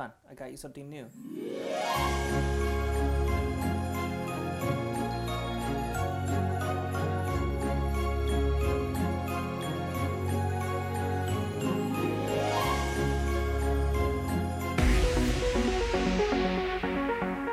on, 0.00 0.12
I 0.30 0.34
got 0.34 0.50
you 0.50 0.56
something 0.56 0.88
new. 0.88 1.06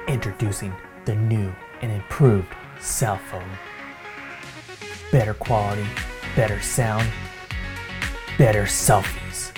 Introducing 0.07 0.73
the 1.05 1.15
new 1.15 1.53
and 1.81 1.91
improved 1.91 2.47
cell 2.79 3.17
phone. 3.17 3.43
Better 5.11 5.33
quality, 5.33 5.85
better 6.35 6.61
sound, 6.61 7.07
better 8.37 8.63
selfies. 8.63 9.51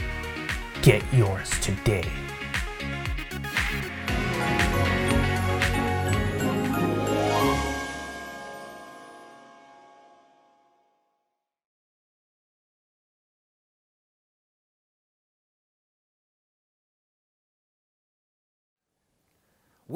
Get 0.81 1.03
yours 1.13 1.49
today. 1.59 2.09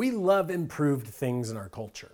We 0.03 0.11
love 0.11 0.51
improved 0.51 1.07
things 1.07 1.49
in 1.49 1.55
our 1.55 1.69
culture. 1.69 2.11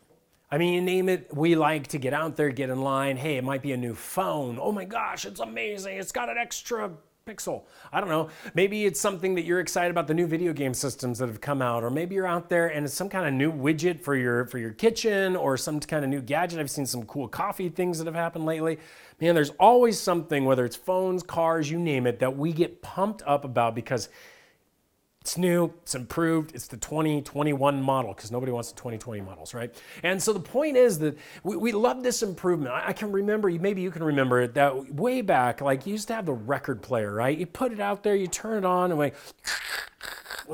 I 0.52 0.59
mean, 0.59 0.75
you 0.75 0.81
name 0.81 1.09
it, 1.09 1.35
we 1.35 1.55
like 1.55 1.88
to 1.88 1.98
get 1.98 2.13
out 2.13 2.35
there, 2.35 2.52
get 2.52 2.70
in 2.70 2.81
line. 2.81 3.17
Hey, 3.17 3.38
it 3.38 3.43
might 3.43 3.63
be 3.63 3.71
a 3.71 3.77
new 3.77 3.95
phone. 3.95 4.59
Oh 4.62 4.71
my 4.71 4.85
gosh, 4.85 5.25
it's 5.25 5.39
amazing. 5.39 5.98
It's 5.98 6.12
got 6.12 6.29
an 6.29 6.38
extra 6.38 6.91
pixel. 7.25 7.63
I 7.91 7.99
don't 7.99 8.09
know. 8.09 8.29
Maybe 8.53 8.85
it's 8.85 9.02
something 9.02 9.34
that 9.34 9.41
you're 9.43 9.59
excited 9.59 9.89
about 9.89 10.05
the 10.05 10.13
new 10.13 10.27
video 10.27 10.53
game 10.53 10.75
systems 10.75 11.17
that 11.17 11.29
have 11.29 11.41
come 11.41 11.63
out, 11.63 11.84
or 11.84 11.89
maybe 11.89 12.13
you're 12.13 12.27
out 12.27 12.48
there 12.48 12.67
and 12.67 12.85
it's 12.85 12.93
some 12.93 13.09
kind 13.09 13.27
of 13.27 13.34
new 13.34 13.52
widget 13.52 13.99
for 13.99 14.15
your 14.15 14.45
for 14.45 14.59
your 14.59 14.74
kitchen 14.74 15.35
or 15.35 15.57
some 15.57 15.79
kind 15.79 16.03
of 16.03 16.12
new 16.12 16.21
gadget. 16.21 16.59
I've 16.59 16.70
seen 16.70 16.85
some 16.85 17.05
cool 17.05 17.27
coffee 17.27 17.70
things 17.70 17.98
that 17.98 18.05
have 18.05 18.13
happened 18.13 18.46
lately. 18.46 18.77
Man, 19.20 19.34
there's 19.34 19.53
always 19.59 19.99
something, 19.99 20.46
whether 20.46 20.63
it's 20.63 20.76
phones, 20.76 21.24
cars, 21.24 21.71
you 21.71 21.79
name 21.79 22.05
it, 22.05 22.20
that 22.20 22.37
we 22.37 22.53
get 22.53 22.84
pumped 22.84 23.24
up 23.26 23.46
about 23.46 23.74
because 23.74 24.09
it's 25.30 25.38
new, 25.38 25.72
it's 25.84 25.94
improved, 25.94 26.55
it's 26.55 26.66
the 26.66 26.77
2021 26.77 27.80
model 27.84 28.16
because 28.16 28.32
nobody 28.32 28.52
wants 28.52 28.72
the 28.72 28.77
2020 28.77 29.22
models, 29.22 29.54
right? 29.54 29.71
And 30.02 30.20
so 30.21 30.34
the 30.34 30.40
point 30.40 30.76
is 30.76 30.98
that 30.99 31.16
we, 31.44 31.55
we 31.55 31.71
love 31.71 32.02
this 32.02 32.24
improvement. 32.24 32.71
I, 32.71 32.88
I 32.88 32.94
can 32.94 33.12
remember, 33.12 33.48
maybe 33.52 33.80
you 33.80 33.91
can 33.91 34.02
remember 34.02 34.41
it, 34.41 34.55
that 34.55 34.91
way 34.96 35.21
back, 35.21 35.62
like 35.62 35.86
you 35.86 35.91
used 35.91 36.08
to 36.08 36.16
have 36.16 36.26
the 36.26 36.34
record 36.34 36.82
player, 36.82 37.13
right? 37.13 37.38
You 37.38 37.46
put 37.46 37.71
it 37.71 37.80
out 37.80 38.02
there, 38.02 38.16
you 38.16 38.26
turn 38.26 38.58
it 38.58 38.66
on, 38.66 38.90
and 38.90 38.98
like, 38.98 39.16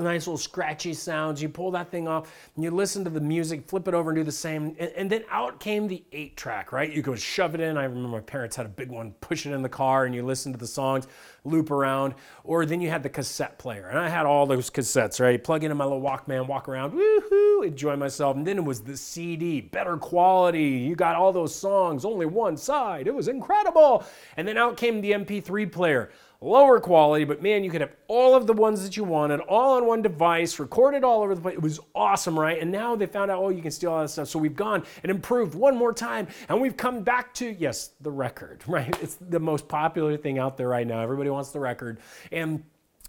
nice 0.04 0.28
little 0.28 0.38
scratchy 0.38 0.94
sounds. 0.94 1.42
You 1.42 1.50
pull 1.50 1.72
that 1.72 1.90
thing 1.90 2.08
off 2.08 2.32
and 2.56 2.64
you 2.64 2.72
listen 2.72 3.04
to 3.04 3.10
the 3.10 3.20
music, 3.20 3.68
flip 3.68 3.88
it 3.88 3.94
over 3.94 4.10
and 4.10 4.18
do 4.18 4.24
the 4.24 4.32
same. 4.32 4.76
And, 4.80 4.92
and, 4.96 5.10
then 5.10 5.24
out 5.30 5.60
came 5.60 5.88
the 5.88 6.04
eight 6.12 6.36
track, 6.36 6.72
right? 6.72 6.92
You 6.92 7.02
could 7.02 7.20
shove 7.20 7.56
it 7.56 7.62
in. 7.62 7.78
I 7.78 7.84
remember 7.84 8.10
my 8.10 8.22
parents 8.22 8.56
had 8.56 8.66
a 8.66 8.70
big 8.70 8.90
one, 8.90 9.12
push 9.22 9.46
it 9.46 9.54
in 9.54 9.62
the 9.62 9.70
car 9.70 10.06
and 10.06 10.14
you 10.14 10.23
listen 10.23 10.52
to 10.52 10.58
the 10.58 10.68
songs, 10.68 11.08
loop 11.44 11.72
around. 11.72 12.16
Or 12.44 12.66
then 12.66 12.82
you 12.82 12.90
had 12.90 13.04
the 13.04 13.10
cassette 13.10 13.58
player. 13.58 13.88
And 13.88 13.98
I 13.98 14.10
had 14.10 14.26
all 14.26 14.46
those 14.46 14.70
cassettes, 14.70 15.20
right? 15.20 15.42
Plug 15.42 15.64
into 15.64 15.76
my 15.76 15.86
little 15.86 16.02
Walkman, 16.02 16.48
walk 16.48 16.68
around, 16.68 16.94
woohoo, 16.94 17.66
enjoy 17.66 17.96
myself. 17.96 18.36
And 18.36 18.46
then 18.46 18.58
it 18.58 18.66
was 18.66 18.82
the 18.82 18.98
CD, 18.98 19.62
better 19.62 19.98
quality. 19.98 20.64
You 20.64 20.96
got 20.96 21.16
all 21.16 21.32
those 21.32 21.56
songs, 21.56 22.06
only 22.06 22.26
one 22.26 22.58
side. 22.58 23.08
It 23.08 23.14
was 23.14 23.28
incredible. 23.28 24.06
And 24.38 24.48
then 24.48 24.58
out 24.58 24.78
came 24.78 25.02
the 25.02 25.12
MP3 25.12 25.72
player 25.72 26.12
lower 26.46 26.80
quality, 26.80 27.26
but 27.26 27.42
man, 27.42 27.64
you 27.64 27.72
could 27.72 27.82
have 27.82 27.96
all 28.08 28.36
of 28.36 28.48
the 28.48 28.54
ones 28.54 28.84
that 28.84 28.96
you 28.96 29.04
wanted 29.04 29.40
all 29.42 29.76
on 29.78 29.86
one 29.86 30.02
device, 30.02 30.60
recorded 30.60 31.04
all 31.04 31.24
over 31.24 31.36
the 31.36 31.42
place. 31.42 31.56
It 31.56 31.62
was 31.62 31.80
awesome, 31.94 32.40
right? 32.40 32.62
And 32.62 32.72
now 32.72 32.96
they 32.96 33.08
found 33.08 33.32
out, 33.32 33.42
oh, 33.42 33.50
you 33.50 33.62
can 33.62 33.72
steal 33.72 33.92
all 33.92 34.02
that 34.02 34.10
stuff. 34.10 34.28
So 34.28 34.40
we've 34.40 34.56
gone 34.56 34.84
and 35.04 35.10
improved 35.10 35.56
one 35.56 35.76
more 35.76 35.94
time, 35.94 36.28
and 36.48 36.62
we've 36.62 36.78
come 36.78 37.02
back 37.02 37.34
to, 37.36 37.50
yes, 37.52 37.92
the 38.02 38.11
record, 38.11 38.64
right? 38.67 38.95
It's 39.02 39.16
the 39.16 39.39
most 39.39 39.67
popular 39.67 40.16
thing 40.17 40.39
out 40.39 40.58
there 40.58 40.70
right 40.70 40.86
now. 40.86 41.02
Everybody 41.02 41.30
wants 41.30 41.50
the 41.50 41.60
record. 41.60 42.00
And 42.32 42.64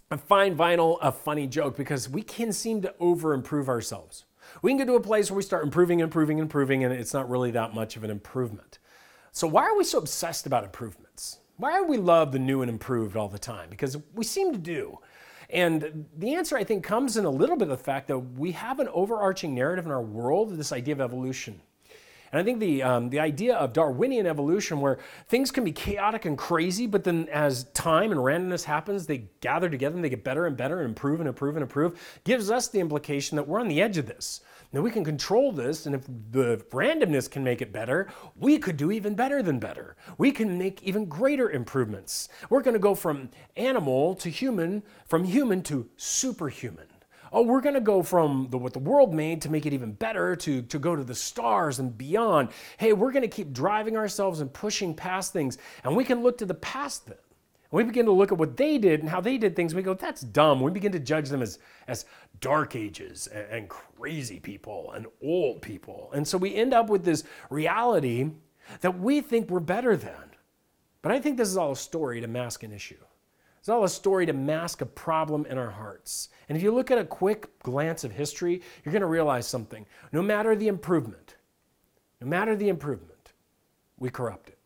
I 0.09 0.17
find 0.17 0.57
vinyl 0.57 0.97
a 1.01 1.11
funny 1.11 1.47
joke 1.47 1.77
because 1.77 2.09
we 2.09 2.23
can 2.23 2.51
seem 2.51 2.81
to 2.81 2.95
over 2.99 3.33
improve 3.33 3.69
ourselves. 3.69 4.25
We 4.61 4.71
can 4.71 4.77
get 4.77 4.87
to 4.87 4.95
a 4.95 5.01
place 5.01 5.29
where 5.29 5.37
we 5.37 5.43
start 5.43 5.63
improving, 5.63 5.99
improving, 5.99 6.37
improving, 6.39 6.83
and 6.83 6.93
it's 6.93 7.13
not 7.13 7.29
really 7.29 7.51
that 7.51 7.73
much 7.75 7.97
of 7.97 8.03
an 8.03 8.09
improvement. 8.09 8.79
So, 9.33 9.45
why 9.45 9.63
are 9.63 9.77
we 9.77 9.83
so 9.83 9.97
obsessed 9.97 10.45
about 10.45 10.63
improvements? 10.63 11.39
Why 11.57 11.77
do 11.77 11.85
we 11.85 11.97
love 11.97 12.31
the 12.31 12.39
new 12.39 12.61
and 12.61 12.69
improved 12.69 13.17
all 13.17 13.29
the 13.29 13.39
time? 13.39 13.69
Because 13.69 13.97
we 14.13 14.23
seem 14.23 14.51
to 14.53 14.59
do. 14.59 14.99
And 15.49 16.05
the 16.15 16.35
answer, 16.35 16.57
I 16.57 16.63
think, 16.63 16.83
comes 16.83 17.17
in 17.17 17.25
a 17.25 17.29
little 17.29 17.55
bit 17.55 17.69
of 17.69 17.77
the 17.77 17.83
fact 17.83 18.07
that 18.07 18.19
we 18.19 18.51
have 18.51 18.79
an 18.79 18.89
overarching 18.89 19.55
narrative 19.55 19.85
in 19.85 19.91
our 19.91 20.01
world, 20.01 20.55
this 20.55 20.71
idea 20.71 20.93
of 20.93 21.01
evolution. 21.01 21.61
And 22.31 22.39
I 22.39 22.43
think 22.43 22.59
the, 22.59 22.83
um, 22.83 23.09
the 23.09 23.19
idea 23.19 23.55
of 23.55 23.73
Darwinian 23.73 24.25
evolution, 24.25 24.81
where 24.81 24.99
things 25.27 25.51
can 25.51 25.63
be 25.63 25.71
chaotic 25.71 26.25
and 26.25 26.37
crazy, 26.37 26.87
but 26.87 27.03
then 27.03 27.27
as 27.31 27.65
time 27.71 28.11
and 28.11 28.19
randomness 28.19 28.63
happens, 28.63 29.05
they 29.05 29.29
gather 29.41 29.69
together 29.69 29.95
and 29.95 30.03
they 30.03 30.09
get 30.09 30.23
better 30.23 30.45
and 30.45 30.57
better 30.57 30.79
and 30.79 30.89
improve 30.89 31.19
and 31.19 31.29
improve 31.29 31.55
and 31.55 31.63
improve, 31.63 32.19
gives 32.23 32.51
us 32.51 32.67
the 32.67 32.79
implication 32.79 33.35
that 33.35 33.47
we're 33.47 33.59
on 33.59 33.67
the 33.67 33.81
edge 33.81 33.97
of 33.97 34.07
this. 34.07 34.41
Now 34.73 34.81
we 34.81 34.91
can 34.91 35.05
control 35.05 35.53
this, 35.53 35.85
and 35.85 35.95
if 35.95 36.05
the 36.31 36.57
randomness 36.71 37.31
can 37.31 37.41
make 37.43 37.61
it 37.61 37.71
better, 37.71 38.09
we 38.35 38.57
could 38.57 38.75
do 38.75 38.91
even 38.91 39.15
better 39.15 39.41
than 39.41 39.59
better. 39.59 39.95
We 40.17 40.31
can 40.31 40.57
make 40.57 40.83
even 40.83 41.05
greater 41.05 41.49
improvements. 41.49 42.27
We're 42.49 42.61
going 42.61 42.73
to 42.73 42.79
go 42.79 42.93
from 42.93 43.29
animal 43.55 44.15
to 44.15 44.29
human, 44.29 44.83
from 45.05 45.23
human 45.23 45.63
to 45.63 45.89
superhuman. 45.95 46.87
Oh, 47.31 47.41
we're 47.41 47.61
going 47.61 47.75
to 47.75 47.81
go 47.81 48.01
from 48.01 48.47
the, 48.49 48.57
what 48.57 48.73
the 48.73 48.79
world 48.79 49.13
made 49.13 49.41
to 49.43 49.49
make 49.49 49.65
it 49.65 49.73
even 49.73 49.93
better, 49.93 50.35
to, 50.37 50.61
to 50.61 50.79
go 50.79 50.95
to 50.95 51.03
the 51.03 51.15
stars 51.15 51.79
and 51.79 51.97
beyond. 51.97 52.49
Hey, 52.77 52.93
we're 52.93 53.11
going 53.11 53.21
to 53.21 53.27
keep 53.27 53.53
driving 53.53 53.97
ourselves 53.97 54.39
and 54.39 54.51
pushing 54.51 54.93
past 54.93 55.33
things, 55.33 55.57
and 55.83 55.95
we 55.95 56.03
can 56.03 56.23
look 56.23 56.37
to 56.39 56.45
the 56.45 56.53
past 56.53 57.07
then 57.07 57.17
and 57.71 57.77
we 57.77 57.83
begin 57.83 58.05
to 58.05 58.11
look 58.11 58.31
at 58.31 58.37
what 58.37 58.55
they 58.55 58.77
did 58.77 59.01
and 59.01 59.09
how 59.09 59.19
they 59.19 59.37
did 59.37 59.55
things. 59.55 59.75
We 59.75 59.81
go, 59.81 59.93
that's 59.93 60.21
dumb. 60.21 60.61
We 60.61 60.71
begin 60.71 60.93
to 60.93 60.99
judge 60.99 61.29
them 61.29 61.41
as, 61.41 61.59
as 61.87 62.05
dark 62.39 62.75
ages 62.75 63.27
and, 63.27 63.45
and 63.51 63.69
crazy 63.69 64.39
people 64.39 64.91
and 64.93 65.05
old 65.21 65.61
people. 65.61 66.09
And 66.13 66.25
so 66.25 66.37
we 66.37 66.55
end 66.55 66.73
up 66.73 66.89
with 66.89 67.03
this 67.03 67.23
reality 67.49 68.31
that 68.81 68.99
we 68.99 69.19
think 69.19 69.49
we're 69.49 69.59
better 69.59 69.97
than. 69.97 70.31
But 71.01 71.11
I 71.11 71.19
think 71.19 71.37
this 71.37 71.49
is 71.49 71.57
all 71.57 71.73
a 71.73 71.75
story 71.75 72.21
to 72.21 72.27
mask 72.27 72.63
an 72.63 72.71
issue. 72.71 73.03
It's 73.67 73.69
all 73.73 73.83
a 73.83 73.89
story 73.89 74.25
to 74.25 74.31
mask 74.31 74.79
a 74.79 74.85
problem 74.85 75.45
in 75.45 75.57
our 75.57 75.69
hearts. 75.69 76.29
And 76.47 76.57
if 76.57 76.63
you 76.63 76.73
look 76.73 76.89
at 76.89 76.97
a 76.97 77.03
quick 77.03 77.61
glance 77.63 78.05
of 78.05 78.13
history, 78.13 78.61
you're 78.85 78.93
going 78.93 79.01
to 79.01 79.07
realize 79.07 79.45
something. 79.45 79.85
No 80.13 80.21
matter 80.21 80.55
the 80.55 80.69
improvement, 80.69 81.35
no 82.21 82.27
matter 82.27 82.55
the 82.55 82.69
improvement, 82.69 83.33
we 83.97 84.09
corrupt 84.09 84.47
it. 84.47 84.56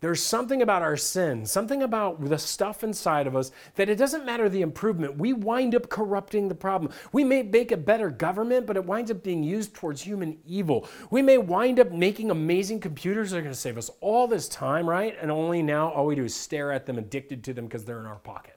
There's 0.00 0.22
something 0.22 0.60
about 0.60 0.82
our 0.82 0.96
sin, 0.96 1.46
something 1.46 1.82
about 1.82 2.22
the 2.22 2.36
stuff 2.36 2.84
inside 2.84 3.26
of 3.26 3.34
us 3.34 3.50
that 3.76 3.88
it 3.88 3.96
doesn't 3.96 4.26
matter 4.26 4.48
the 4.48 4.60
improvement. 4.60 5.16
We 5.16 5.32
wind 5.32 5.74
up 5.74 5.88
corrupting 5.88 6.48
the 6.48 6.54
problem. 6.54 6.92
We 7.12 7.24
may 7.24 7.42
make 7.42 7.72
a 7.72 7.78
better 7.78 8.10
government, 8.10 8.66
but 8.66 8.76
it 8.76 8.84
winds 8.84 9.10
up 9.10 9.22
being 9.22 9.42
used 9.42 9.74
towards 9.74 10.02
human 10.02 10.38
evil. 10.46 10.86
We 11.10 11.22
may 11.22 11.38
wind 11.38 11.80
up 11.80 11.92
making 11.92 12.30
amazing 12.30 12.80
computers 12.80 13.30
that 13.30 13.38
are 13.38 13.42
going 13.42 13.54
to 13.54 13.58
save 13.58 13.78
us 13.78 13.90
all 14.00 14.28
this 14.28 14.48
time, 14.48 14.88
right? 14.88 15.16
And 15.20 15.30
only 15.30 15.62
now 15.62 15.88
all 15.88 16.06
we 16.06 16.14
do 16.14 16.24
is 16.24 16.34
stare 16.34 16.72
at 16.72 16.84
them, 16.84 16.98
addicted 16.98 17.42
to 17.44 17.54
them 17.54 17.66
because 17.66 17.84
they're 17.86 18.00
in 18.00 18.06
our 18.06 18.16
pocket. 18.16 18.55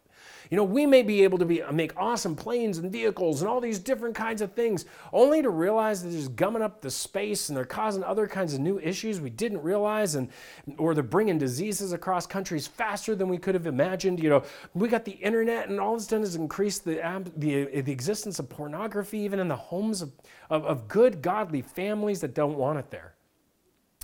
You 0.50 0.58
know, 0.58 0.64
we 0.64 0.88
may 0.88 1.04
be 1.04 1.24
able 1.24 1.38
to 1.38 1.46
be, 1.46 1.62
uh, 1.62 1.72
make 1.72 1.96
awesome 1.96 2.36
planes 2.36 2.80
and 2.80 2.92
vehicles 2.92 3.42
and 3.42 3.50
all 3.50 3.62
these 3.62 3.78
different 3.78 4.16
kinds 4.16 4.42
of 4.42 4.54
things, 4.54 4.86
only 5.14 5.44
to 5.44 5.50
realize 5.50 6.02
that 6.02 6.10
they're 6.10 6.18
just 6.18 6.36
gumming 6.36 6.64
up 6.64 6.82
the 6.82 6.90
space 6.90 7.50
and 7.50 7.58
they're 7.58 7.66
causing 7.66 8.04
other 8.04 8.26
kinds 8.26 8.56
of 8.56 8.60
new 8.60 8.80
issues 8.80 9.22
we 9.22 9.30
didn't 9.30 9.62
realize, 9.62 10.16
and 10.16 10.30
or 10.78 10.96
they're 10.96 11.04
bringing 11.04 11.38
diseases 11.38 11.94
across 11.94 12.26
countries 12.26 12.66
faster 12.66 13.16
than 13.16 13.30
we 13.30 13.38
could 13.38 13.54
have 13.54 13.68
imagined. 13.68 14.20
You 14.22 14.30
know, 14.30 14.44
we 14.74 14.88
got 14.88 15.06
the 15.06 15.12
internet, 15.12 15.70
and 15.70 15.80
all 15.80 15.96
it's 15.96 16.08
done 16.08 16.24
is 16.24 16.36
increase 16.36 16.80
the 16.80 16.96
the, 17.38 17.81
the 17.81 17.92
existence 17.92 18.40
of 18.40 18.50
pornography 18.50 19.19
even 19.19 19.40
in 19.40 19.48
the 19.48 19.56
homes 19.56 20.01
of, 20.01 20.12
of, 20.50 20.66
of 20.66 20.88
good, 20.88 21.22
godly 21.22 21.62
families 21.62 22.22
that 22.22 22.34
don't 22.34 22.57
want 22.57 22.80
it 22.80 22.90
there. 22.90 23.13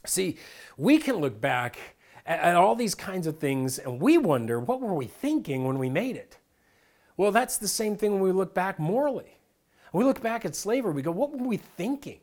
See, 0.05 0.37
we 0.77 0.99
can 0.99 1.15
look 1.15 1.41
back 1.41 1.79
at, 2.25 2.55
all 2.55 2.75
these 2.75 2.95
kinds 2.95 3.27
of 3.27 3.37
things, 3.37 3.77
and 3.77 4.01
we 4.01 4.17
wonder, 4.17 4.59
what 4.59 4.81
were 4.81 4.93
we 4.93 5.05
thinking 5.05 5.65
when 5.65 5.77
we 5.77 5.89
made 5.89 6.15
it? 6.15 6.37
Well, 7.17 7.31
that's 7.31 7.57
the 7.57 7.67
same 7.67 7.95
thing 7.95 8.13
when 8.13 8.21
we 8.21 8.31
look 8.31 8.53
back 8.53 8.79
morally. 8.79 9.37
we 9.93 10.03
look 10.03 10.21
back 10.21 10.45
at 10.45 10.55
slavery, 10.55 10.93
we 10.93 11.01
go, 11.01 11.11
what 11.11 11.31
were 11.31 11.47
we 11.47 11.57
thinking? 11.57 12.19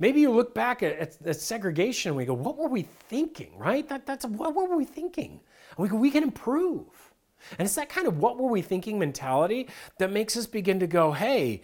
Maybe 0.00 0.20
you 0.20 0.30
look 0.30 0.54
back 0.54 0.82
at, 0.82 0.96
at, 0.98 1.26
at 1.26 1.36
segregation 1.36 2.10
and 2.10 2.16
we 2.16 2.24
go, 2.24 2.34
what 2.34 2.56
were 2.56 2.68
we 2.68 2.82
thinking, 2.82 3.58
right? 3.58 3.88
That, 3.88 4.06
that's 4.06 4.24
what 4.24 4.54
were 4.54 4.76
we 4.76 4.84
thinking? 4.84 5.40
And 5.76 5.78
we 5.78 5.88
go, 5.88 5.96
we 5.96 6.10
can 6.10 6.22
improve. 6.22 7.12
And 7.58 7.66
it's 7.66 7.74
that 7.74 7.88
kind 7.88 8.06
of 8.06 8.18
what 8.18 8.38
were 8.38 8.48
we 8.48 8.62
thinking 8.62 8.98
mentality 8.98 9.68
that 9.98 10.12
makes 10.12 10.36
us 10.36 10.46
begin 10.46 10.78
to 10.80 10.86
go, 10.86 11.12
hey, 11.12 11.62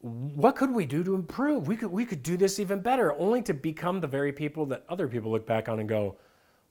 what 0.00 0.56
could 0.56 0.70
we 0.70 0.86
do 0.86 1.02
to 1.04 1.14
improve? 1.14 1.66
We 1.66 1.76
could, 1.76 1.90
we 1.90 2.04
could 2.04 2.22
do 2.22 2.36
this 2.36 2.58
even 2.58 2.80
better, 2.80 3.14
only 3.14 3.42
to 3.42 3.54
become 3.54 4.00
the 4.00 4.06
very 4.06 4.32
people 4.32 4.66
that 4.66 4.84
other 4.88 5.08
people 5.08 5.30
look 5.30 5.46
back 5.46 5.68
on 5.68 5.80
and 5.80 5.88
go, 5.88 6.16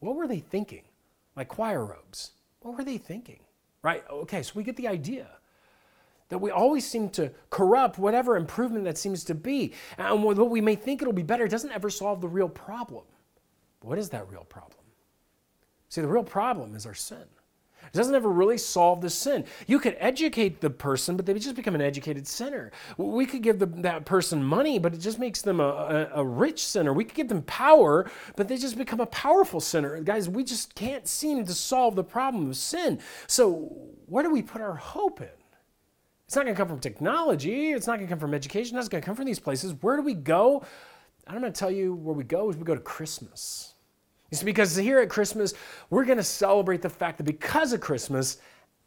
what 0.03 0.15
were 0.15 0.27
they 0.27 0.39
thinking? 0.39 0.83
Like 1.35 1.47
choir 1.47 1.85
robes. 1.85 2.31
What 2.61 2.77
were 2.77 2.83
they 2.83 2.97
thinking? 2.97 3.39
Right? 3.81 4.03
Okay, 4.09 4.43
so 4.43 4.53
we 4.55 4.63
get 4.63 4.75
the 4.75 4.87
idea 4.87 5.27
that 6.29 6.37
we 6.37 6.51
always 6.51 6.85
seem 6.85 7.09
to 7.09 7.31
corrupt 7.49 7.97
whatever 7.97 8.37
improvement 8.37 8.85
that 8.85 8.97
seems 8.97 9.23
to 9.25 9.35
be. 9.35 9.73
And 9.97 10.23
what 10.23 10.49
we 10.49 10.61
may 10.61 10.75
think 10.75 11.01
it'll 11.01 11.13
be 11.13 11.23
better 11.23 11.45
it 11.45 11.49
doesn't 11.49 11.71
ever 11.71 11.89
solve 11.89 12.21
the 12.21 12.27
real 12.27 12.49
problem. 12.49 13.03
What 13.81 13.99
is 13.99 14.09
that 14.09 14.29
real 14.29 14.45
problem? 14.45 14.79
See, 15.89 16.01
the 16.01 16.07
real 16.07 16.23
problem 16.23 16.75
is 16.75 16.85
our 16.85 16.93
sin. 16.93 17.25
It 17.93 17.97
doesn't 17.97 18.15
ever 18.15 18.29
really 18.29 18.57
solve 18.57 19.01
the 19.01 19.09
sin. 19.11 19.45
You 19.67 19.77
could 19.77 19.95
educate 19.99 20.61
the 20.61 20.71
person, 20.71 21.15
but 21.15 21.27
they 21.27 21.33
just 21.35 21.55
become 21.55 21.75
an 21.75 21.81
educated 21.81 22.27
sinner. 22.27 22.71
We 22.97 23.27
could 23.27 23.43
give 23.43 23.59
the, 23.59 23.67
that 23.67 24.03
person 24.03 24.43
money, 24.43 24.79
but 24.79 24.95
it 24.95 24.97
just 24.97 25.19
makes 25.19 25.43
them 25.43 25.59
a, 25.59 25.63
a, 25.63 26.09
a, 26.15 26.25
rich 26.25 26.65
sinner. 26.65 26.91
We 26.91 27.03
could 27.03 27.13
give 27.13 27.27
them 27.27 27.43
power, 27.43 28.09
but 28.35 28.47
they 28.47 28.57
just 28.57 28.79
become 28.79 28.99
a 28.99 29.05
powerful 29.05 29.59
sinner. 29.59 30.01
Guys, 30.01 30.27
we 30.27 30.43
just 30.43 30.73
can't 30.73 31.07
seem 31.07 31.45
to 31.45 31.53
solve 31.53 31.95
the 31.95 32.03
problem 32.03 32.49
of 32.49 32.57
sin. 32.57 32.99
So, 33.27 33.71
where 34.07 34.23
do 34.23 34.31
we 34.31 34.41
put 34.41 34.61
our 34.61 34.75
hope 34.75 35.21
in? 35.21 35.29
It's 36.25 36.35
not 36.35 36.45
going 36.45 36.55
to 36.55 36.59
come 36.59 36.69
from 36.69 36.79
technology. 36.79 37.73
It's 37.73 37.85
not 37.85 37.97
going 37.97 38.07
to 38.07 38.11
come 38.11 38.19
from 38.19 38.33
education. 38.33 38.75
It's 38.79 38.89
going 38.89 39.03
to 39.03 39.05
come 39.05 39.15
from 39.15 39.25
these 39.25 39.39
places. 39.39 39.75
Where 39.81 39.97
do 39.97 40.01
we 40.01 40.15
go? 40.15 40.63
I'm 41.27 41.39
going 41.39 41.53
to 41.53 41.59
tell 41.59 41.69
you 41.69 41.93
where 41.93 42.15
we 42.15 42.23
go 42.23 42.49
is 42.49 42.57
we 42.57 42.63
go 42.63 42.73
to 42.73 42.81
Christmas. 42.81 43.72
It's 44.33 44.41
because 44.41 44.75
here 44.75 44.99
at 44.99 45.09
Christmas, 45.09 45.53
we're 45.91 46.05
going 46.05 46.17
to 46.17 46.23
celebrate 46.23 46.81
the 46.81 46.89
fact 46.89 47.17
that 47.17 47.23
because 47.23 47.71
of 47.71 47.81
Christmas, 47.81 48.39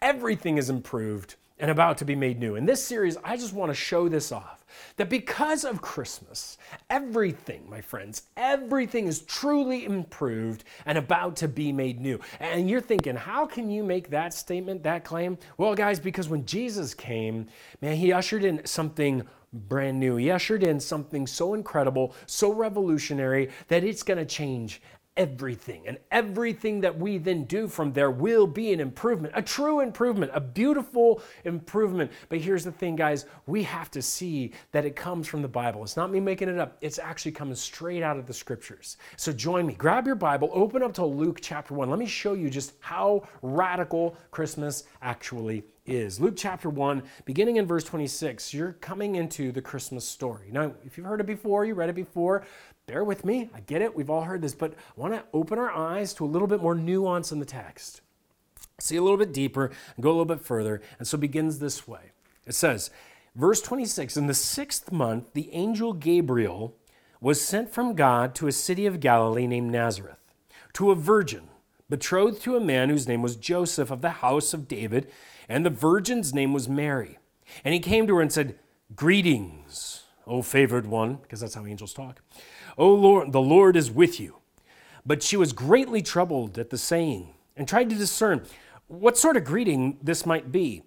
everything 0.03 0.59
is 0.59 0.71
improved 0.71 1.37
and 1.61 1.71
about 1.71 1.99
to 1.99 2.05
be 2.05 2.17
made 2.17 2.41
new. 2.41 2.57
In 2.57 2.67
this 2.67 2.83
series, 2.83 3.17
I 3.23 3.37
just 3.37 3.53
want 3.53 3.71
to 3.71 3.75
show 3.75 4.09
this 4.09 4.33
off 4.33 4.67
that 4.97 5.09
because 5.09 5.65
of 5.65 5.81
Christmas, 5.81 6.59
everything, 6.91 7.71
my 7.71 7.81
friends, 7.81 8.25
everything 8.37 9.07
is 9.07 9.21
truly 9.21 9.85
improved 9.85 10.65
and 10.85 10.99
about 10.99 11.37
to 11.37 11.47
be 11.47 11.71
made 11.71 12.01
new. 12.01 12.19
And 12.41 12.69
you're 12.69 12.81
thinking, 12.81 13.15
how 13.15 13.47
can 13.47 13.71
you 13.71 13.85
make 13.85 14.11
that 14.11 14.35
statement, 14.35 14.83
that 14.83 15.05
claim? 15.05 15.39
Well, 15.59 15.77
guys, 15.77 16.01
because 16.01 16.29
when 16.29 16.45
Jesus 16.45 16.93
came, 16.93 17.47
man, 17.81 17.95
he 17.95 18.13
ushered 18.13 18.43
in 18.43 18.67
something 18.67 19.25
brand 19.53 19.99
new. 19.99 20.17
He 20.17 20.31
ushered 20.31 20.63
in 20.63 20.81
something 20.81 21.27
so 21.27 21.55
incredible, 21.55 22.15
so 22.27 22.53
revolutionary 22.53 23.51
that 23.69 23.85
it's 23.85 24.03
going 24.03 24.19
to 24.19 24.27
change 24.27 24.83
everything. 25.17 25.87
And 25.87 25.99
everything 26.11 26.81
that 26.83 26.99
we 26.99 27.19
then 27.19 27.45
do 27.45 27.69
from 27.69 27.93
there 27.93 28.11
will 28.11 28.47
be 28.47 28.73
an 28.73 28.81
improvement, 28.81 29.33
a 29.37 29.43
true 29.43 29.81
improvement, 29.81 30.31
a 30.35 30.41
beautiful 30.41 31.23
improvement. 31.45 32.11
But 32.29 32.41
here's 32.41 32.65
the 32.65 32.73
thing, 32.73 32.97
guys 32.97 33.27
we 33.47 33.63
have 33.63 33.91
to 33.93 34.03
see 34.03 34.53
that 34.73 34.85
it 34.85 34.97
comes 34.97 35.27
from 35.27 35.43
the 35.43 35.49
Bible. 35.49 35.83
It's 35.83 35.97
not 35.97 36.11
me 36.11 36.21
making 36.21 36.49
it 36.49 36.59
up, 36.59 36.77
it's 36.81 36.99
actually 36.99 37.33
coming 37.33 37.55
straight 37.55 38.03
out 38.03 38.17
of 38.17 38.27
the 38.27 38.35
scriptures. 38.35 38.97
So 39.17 39.33
join 39.33 39.67
me. 39.67 39.75
Grab 39.75 40.07
your 40.07 40.17
Bible, 40.17 40.51
open 40.53 40.83
up 40.83 40.93
to 40.95 41.05
Luke 41.05 41.39
chapter 41.41 41.75
1. 41.75 41.89
Let 41.89 41.99
me 41.99 42.07
show 42.07 42.35
you 42.35 42.51
just 42.51 42.75
how 42.81 43.27
radical 43.43 44.17
Christmas 44.31 44.85
actually 45.03 45.65
is. 45.87 46.21
Luke 46.21 46.35
chapter 46.37 46.69
1, 46.69 47.03
beginning 47.25 47.57
in 47.57 47.67
verse 47.67 47.85
26, 47.85 48.53
you're 48.53 48.73
coming 48.73 49.17
into 49.17 49.53
the 49.53 49.63
Christmas 49.63 50.07
story. 50.07 50.49
Now, 50.51 50.73
if 50.85 50.97
you've 50.97 51.07
heard 51.07 51.21
it 51.21 51.27
before, 51.27 51.65
you 51.65 51.75
read 51.75 51.89
it 51.89 51.95
before, 51.95 52.45
bear 52.87 53.05
with 53.05 53.25
me. 53.25 53.51
I 53.55 53.61
get 53.61 53.83
it. 53.83 53.95
We've 53.95 54.11
all 54.11 54.23
heard 54.23 54.43
this, 54.43 54.55
but 54.55 54.73
I 54.73 55.01
want 55.01 55.15
to 55.15 55.25
open 55.33 55.59
our 55.59 55.71
eyes 55.71 56.15
to 56.15 56.25
a 56.25 56.27
little 56.27 56.49
bit 56.49 56.63
more 56.63 56.75
nuance 56.75 57.33
in 57.33 57.41
the 57.41 57.45
text. 57.45 58.01
See 58.79 58.97
a 58.97 59.03
little 59.03 59.19
bit 59.19 59.33
deeper 59.33 59.71
and 59.97 60.03
go 60.03 60.11
a 60.11 60.13
little 60.13 60.25
bit 60.25 60.41
further. 60.41 60.81
And 60.99 61.09
so 61.09 61.19
begins 61.19 61.59
this 61.59 61.89
way. 61.89 62.13
It 62.47 62.55
says, 62.55 62.91
verse 63.35 63.61
26 63.61 64.17
In 64.17 64.27
the 64.27 64.35
sixth 64.35 64.93
month, 64.93 65.33
the 65.33 65.53
angel 65.53 65.93
Gabriel 65.93 66.77
was 67.21 67.41
sent 67.41 67.71
from 67.71 67.95
God 67.95 68.35
to 68.37 68.47
a 68.47 68.53
city 68.53 68.87
of 68.87 69.01
Galilee 69.01 69.47
named 69.47 69.73
Nazareth, 69.73 70.19
to 70.75 70.91
a 70.91 70.95
virgin 70.95 71.49
betrothed 71.89 72.43
to 72.43 72.57
a 72.57 72.61
man 72.61 72.89
whose 72.89 73.09
name 73.09 73.23
was 73.23 73.37
Joseph 73.37 73.91
of 73.91 74.01
the 74.01 74.11
house 74.11 74.53
of 74.53 74.69
David, 74.69 75.11
and 75.49 75.65
the 75.65 75.71
virgin's 75.71 76.35
name 76.35 76.53
was 76.53 76.69
Mary. 76.69 77.19
And 77.65 77.73
he 77.75 77.81
came 77.81 78.07
to 78.07 78.17
her 78.17 78.23
and 78.23 78.33
said, 78.33 78.59
Greetings, 78.95 80.03
O 80.27 80.43
favored 80.43 80.87
one, 80.87 81.17
because 81.17 81.41
that's 81.41 81.55
how 81.55 81.67
angels 81.67 81.95
talk. 81.95 82.21
O 82.79 82.93
Lord, 82.93 83.33
the 83.33 83.41
Lord 83.41 83.77
is 83.77 83.91
with 83.91 84.21
you. 84.21 84.37
But 85.05 85.23
she 85.23 85.37
was 85.37 85.53
greatly 85.53 86.03
troubled 86.03 86.59
at 86.59 86.71
the 86.71 86.79
saying 86.79 87.35
and 87.57 87.69
tried 87.69 87.89
to 87.91 87.97
discern 87.97 88.45
what 88.89 89.17
sort 89.17 89.37
of 89.37 89.45
greeting 89.45 89.99
this 90.03 90.27
might 90.27 90.53
be. 90.53 90.83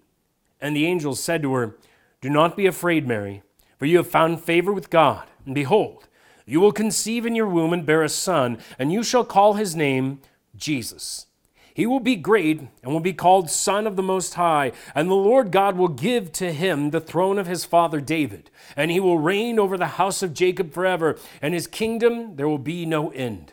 And 0.60 0.76
the 0.76 0.86
angel 0.86 1.14
said 1.14 1.42
to 1.42 1.54
her, 1.54 1.76
Do 2.20 2.28
not 2.28 2.56
be 2.56 2.66
afraid, 2.66 3.06
Mary, 3.06 3.42
for 3.78 3.86
you 3.86 3.96
have 3.96 4.06
found 4.06 4.42
favor 4.42 4.72
with 4.72 4.90
God. 4.90 5.26
And 5.46 5.54
behold, 5.54 6.06
you 6.46 6.60
will 6.60 6.72
conceive 6.72 7.24
in 7.24 7.34
your 7.34 7.46
womb 7.46 7.72
and 7.72 7.86
bear 7.86 8.02
a 8.02 8.08
son, 8.08 8.58
and 8.78 8.92
you 8.92 9.02
shall 9.02 9.24
call 9.24 9.54
his 9.54 9.74
name 9.74 10.20
Jesus. 10.56 11.26
He 11.74 11.86
will 11.86 12.00
be 12.00 12.16
great 12.16 12.60
and 12.82 12.92
will 12.92 13.00
be 13.00 13.12
called 13.12 13.50
Son 13.50 13.86
of 13.86 13.96
the 13.96 14.02
Most 14.02 14.34
High, 14.34 14.72
and 14.94 15.08
the 15.08 15.14
Lord 15.14 15.52
God 15.52 15.76
will 15.76 15.88
give 15.88 16.32
to 16.32 16.52
him 16.52 16.90
the 16.90 17.00
throne 17.00 17.38
of 17.38 17.46
his 17.46 17.64
father 17.64 18.00
David, 18.00 18.50
and 18.76 18.90
he 18.90 19.00
will 19.00 19.18
reign 19.18 19.58
over 19.58 19.76
the 19.76 19.86
house 19.86 20.22
of 20.22 20.34
Jacob 20.34 20.72
forever, 20.72 21.18
and 21.40 21.54
his 21.54 21.66
kingdom 21.66 22.36
there 22.36 22.48
will 22.48 22.58
be 22.58 22.84
no 22.86 23.10
end. 23.10 23.52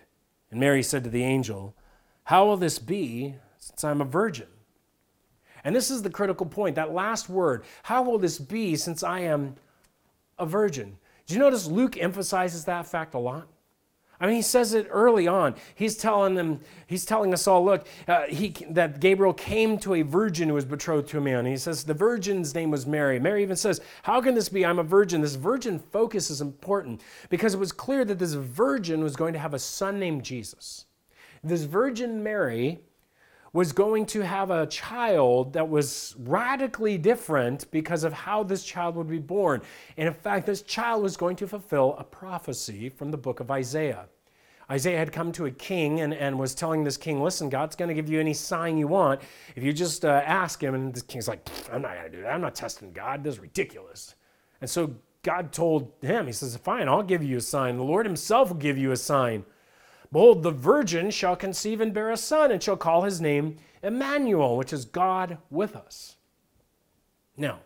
And 0.51 0.59
Mary 0.59 0.83
said 0.83 1.03
to 1.03 1.09
the 1.09 1.23
angel, 1.23 1.75
How 2.25 2.45
will 2.45 2.57
this 2.57 2.79
be 2.79 3.35
since 3.57 3.83
I'm 3.83 4.01
a 4.01 4.05
virgin? 4.05 4.47
And 5.63 5.75
this 5.75 5.91
is 5.91 6.01
the 6.01 6.09
critical 6.09 6.45
point, 6.45 6.75
that 6.75 6.93
last 6.93 7.29
word, 7.29 7.65
how 7.83 8.01
will 8.03 8.17
this 8.17 8.39
be 8.39 8.75
since 8.75 9.03
I 9.03 9.19
am 9.21 9.55
a 10.39 10.45
virgin? 10.45 10.97
Do 11.25 11.33
you 11.33 11.39
notice 11.39 11.67
Luke 11.67 11.97
emphasizes 11.97 12.65
that 12.65 12.87
fact 12.87 13.13
a 13.13 13.19
lot? 13.19 13.47
I 14.19 14.25
mean, 14.25 14.35
he 14.37 14.41
says 14.41 14.73
it 14.73 14.87
early 14.89 15.27
on. 15.27 15.55
He's 15.75 15.95
telling 15.95 16.33
them, 16.33 16.59
he's 16.87 17.05
telling 17.05 17.33
us 17.33 17.45
all, 17.45 17.63
look, 17.63 17.87
uh, 18.07 18.23
he, 18.23 18.49
that 18.71 18.99
Gabriel 18.99 19.33
came 19.33 19.77
to 19.79 19.93
a 19.95 20.01
virgin 20.01 20.49
who 20.49 20.55
was 20.55 20.65
betrothed 20.65 21.07
to 21.09 21.19
a 21.19 21.21
man. 21.21 21.39
And 21.39 21.47
He 21.49 21.57
says 21.57 21.83
the 21.83 21.93
virgin's 21.93 22.55
name 22.55 22.71
was 22.71 22.87
Mary. 22.87 23.19
Mary 23.19 23.43
even 23.43 23.55
says, 23.55 23.79
How 24.03 24.19
can 24.19 24.33
this 24.33 24.49
be? 24.49 24.65
I'm 24.65 24.79
a 24.79 24.83
virgin. 24.83 25.21
This 25.21 25.35
virgin 25.35 25.77
focus 25.77 26.31
is 26.31 26.41
important 26.41 27.01
because 27.29 27.53
it 27.53 27.59
was 27.59 27.71
clear 27.71 28.03
that 28.05 28.17
this 28.17 28.33
virgin 28.33 29.03
was 29.03 29.15
going 29.15 29.33
to 29.33 29.39
have 29.39 29.53
a 29.53 29.59
son 29.59 29.99
named 29.99 30.23
Jesus. 30.23 30.85
This 31.43 31.63
virgin 31.63 32.23
Mary 32.23 32.79
was 33.57 33.71
going 33.71 34.06
to 34.06 34.21
have 34.21 34.51
a 34.51 34.68
child 34.68 35.54
that 35.54 35.68
was 35.68 36.15
radically 36.19 36.95
different 36.95 37.65
because 37.71 38.04
of 38.04 38.13
how 38.13 38.44
this 38.44 38.63
child 38.63 38.95
would 38.95 39.07
be 39.07 39.18
born. 39.18 39.59
And 39.98 40.07
in 40.07 40.13
fact, 40.13 40.45
this 40.45 40.62
child 40.62 41.01
was 41.01 41.18
going 41.18 41.36
to 41.38 41.48
fulfill 41.48 41.95
a 41.98 42.04
prophecy 42.04 42.88
from 42.88 43.09
the 43.09 43.18
book 43.18 43.39
of 43.39 43.50
Isaiah. 43.50 44.09
Isaiah 44.69 45.00
had 45.00 45.12
come 45.12 45.31
to 45.31 45.48
a 45.48 45.51
king 45.51 46.01
and, 46.01 46.13
and 46.13 46.38
was 46.38 46.54
telling 46.54 46.83
this 46.83 46.98
king, 46.98 47.19
Listen, 47.19 47.50
God's 47.50 47.75
going 47.75 47.89
to 47.89 47.95
give 47.95 48.07
you 48.07 48.19
any 48.19 48.36
sign 48.36 48.77
you 48.77 48.88
want 48.88 49.21
if 49.56 49.63
you 49.63 49.74
just 49.74 50.06
uh, 50.06 50.21
ask 50.24 50.62
him. 50.62 50.75
And 50.75 50.94
the 50.94 51.01
king's 51.01 51.27
like, 51.27 51.50
I'm 51.74 51.81
not 51.81 51.95
going 51.95 52.12
to 52.12 52.15
do 52.15 52.21
that. 52.21 52.36
I'm 52.36 52.42
not 52.42 52.54
testing 52.54 52.94
God. 52.94 53.24
This 53.24 53.33
is 53.33 53.39
ridiculous. 53.39 54.13
And 54.62 54.69
so 54.69 54.94
God 55.24 55.52
told 55.52 55.94
him, 56.04 56.28
He 56.28 56.31
says, 56.31 56.56
Fine, 56.57 56.90
I'll 56.90 57.02
give 57.02 57.23
you 57.23 57.37
a 57.37 57.42
sign. 57.42 57.78
The 57.78 57.83
Lord 57.83 58.06
Himself 58.06 58.49
will 58.49 58.57
give 58.57 58.78
you 58.78 58.92
a 58.92 58.97
sign. 58.97 59.45
Behold, 60.11 60.44
the 60.44 60.52
virgin 60.52 61.11
shall 61.11 61.35
conceive 61.35 61.81
and 61.81 61.94
bear 61.94 62.09
a 62.09 62.18
son, 62.18 62.52
and 62.52 62.61
shall 62.61 62.78
call 62.78 63.04
his 63.04 63.19
name 63.19 63.57
Emmanuel, 63.83 64.57
which 64.57 64.73
is 64.73 64.85
God 64.85 65.37
with 65.49 65.76
us. 65.76 66.16
Now, 67.35 67.59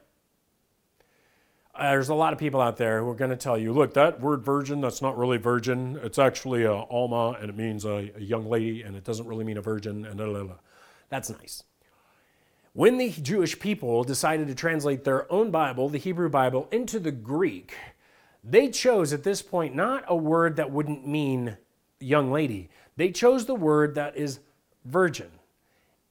there's 1.80 2.10
a 2.10 2.16
lot 2.16 2.34
of 2.34 2.40
people 2.40 2.60
out 2.60 2.78
there 2.78 3.00
who 3.00 3.10
are 3.10 3.16
going 3.16 3.32
to 3.32 3.38
tell 3.38 3.58
you, 3.58 3.72
look, 3.72 3.94
that 3.94 4.20
word 4.20 4.44
virgin, 4.44 4.82
that's 4.82 5.02
not 5.02 5.18
really 5.18 5.38
virgin. 5.38 6.00
It's 6.04 6.20
actually 6.20 6.64
a 6.64 6.74
alma, 6.74 7.38
and 7.40 7.50
it 7.50 7.56
means 7.56 7.86
a, 7.86 8.12
a 8.16 8.22
young 8.22 8.50
lady, 8.50 8.82
and 8.82 8.96
it 8.96 9.04
doesn't 9.04 9.28
really 9.28 9.46
mean 9.46 9.58
a 9.58 9.62
virgin, 9.62 10.06
and 10.06 10.18
blah, 10.18 10.28
blah, 10.28 10.44
blah. 10.44 10.56
That's 11.10 11.30
nice. 11.30 11.64
When 12.74 12.98
the 12.98 13.10
Jewish 13.10 13.60
people 13.60 14.04
decided 14.04 14.48
to 14.48 14.56
translate 14.56 15.04
their 15.04 15.32
own 15.32 15.52
Bible, 15.52 15.90
the 15.90 15.98
Hebrew 15.98 16.30
Bible, 16.30 16.68
into 16.72 17.00
the 17.00 17.12
Greek, 17.12 17.74
they 18.44 18.70
chose 18.70 19.14
at 19.14 19.24
this 19.24 19.42
point 19.42 19.76
not 19.76 20.04
a 20.08 20.16
word 20.16 20.56
that 20.56 20.72
wouldn't 20.72 21.06
mean 21.06 21.58
young 22.02 22.32
lady. 22.32 22.70
They 22.98 23.12
chose 23.12 23.46
the 23.46 23.56
word 23.56 23.96
that 23.96 24.18
is 24.18 24.40
virgin. 24.86 25.32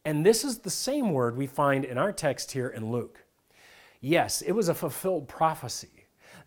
And 0.04 0.24
this 0.24 0.44
is 0.44 0.58
the 0.58 0.70
same 0.70 1.12
word 1.12 1.36
we 1.36 1.46
find 1.46 1.84
in 1.84 1.98
our 1.98 2.12
text 2.12 2.52
here 2.52 2.68
in 2.68 2.90
Luke. 2.90 3.24
Yes, 4.00 4.40
it 4.40 4.52
was 4.52 4.68
a 4.68 4.74
fulfilled 4.74 5.28
prophecy 5.28 6.00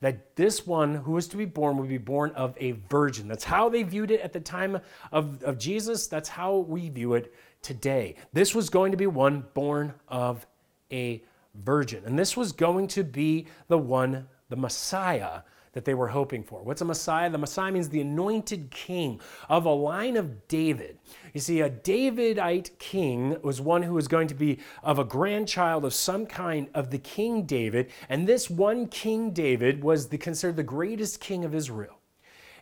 that 0.04 0.36
this 0.36 0.68
one 0.68 0.96
who 0.96 1.14
was 1.14 1.30
to 1.30 1.38
be 1.38 1.46
born 1.46 1.78
would 1.78 1.88
be 1.88 1.98
born 1.98 2.32
of 2.32 2.58
a 2.60 2.72
virgin. 2.90 3.28
That's 3.28 3.46
how 3.46 3.70
they 3.70 3.84
viewed 3.84 4.12
it 4.12 4.20
at 4.20 4.34
the 4.34 4.40
time 4.42 4.82
of, 5.14 5.42
of 5.44 5.58
Jesus. 5.58 6.08
That's 6.08 6.28
how 6.28 6.58
we 6.58 6.90
view 6.90 7.14
it 7.14 7.34
today. 7.62 8.16
This 8.34 8.54
was 8.54 8.70
going 8.70 8.92
to 8.92 8.98
be 8.98 9.08
one 9.08 9.46
born 9.54 9.94
of 10.10 10.46
a 10.92 11.24
virgin. 11.56 12.04
And 12.06 12.20
this 12.20 12.36
was 12.36 12.52
going 12.52 12.88
to 12.88 13.04
be 13.06 13.48
the 13.70 13.78
one, 13.78 14.28
the 14.50 14.58
Messiah, 14.58 15.42
that 15.74 15.86
they 15.86 15.94
were 15.94 16.08
hoping 16.08 16.44
for. 16.44 16.64
What's 16.64 16.82
a 16.82 16.86
Messiah? 16.86 17.30
The 17.30 17.38
Messiah 17.38 17.72
means 17.72 17.90
the 17.90 18.02
anointed 18.02 18.72
king 18.72 19.20
of 19.50 19.66
a 19.66 19.74
line 19.74 20.16
of 20.16 20.48
David. 20.48 20.98
You 21.34 21.42
see, 21.42 21.62
a 21.62 21.70
Davidite 21.70 22.78
king 22.80 23.38
was 23.42 23.60
one 23.60 23.84
who 23.84 23.94
was 23.94 24.08
going 24.08 24.28
to 24.28 24.36
be 24.36 24.60
of 24.84 25.00
a 25.00 25.04
grandchild 25.04 25.84
of 25.84 25.94
some 25.94 26.26
kind 26.26 26.70
of 26.74 26.92
the 26.92 27.00
King 27.00 27.44
David, 27.44 27.92
and 28.08 28.28
this 28.28 28.50
one 28.50 28.88
King 28.88 29.32
David 29.32 29.84
was 29.84 30.08
the, 30.10 30.18
considered 30.18 30.56
the 30.56 30.64
greatest 30.64 31.20
king 31.20 31.44
of 31.44 31.56
Israel. 31.56 32.00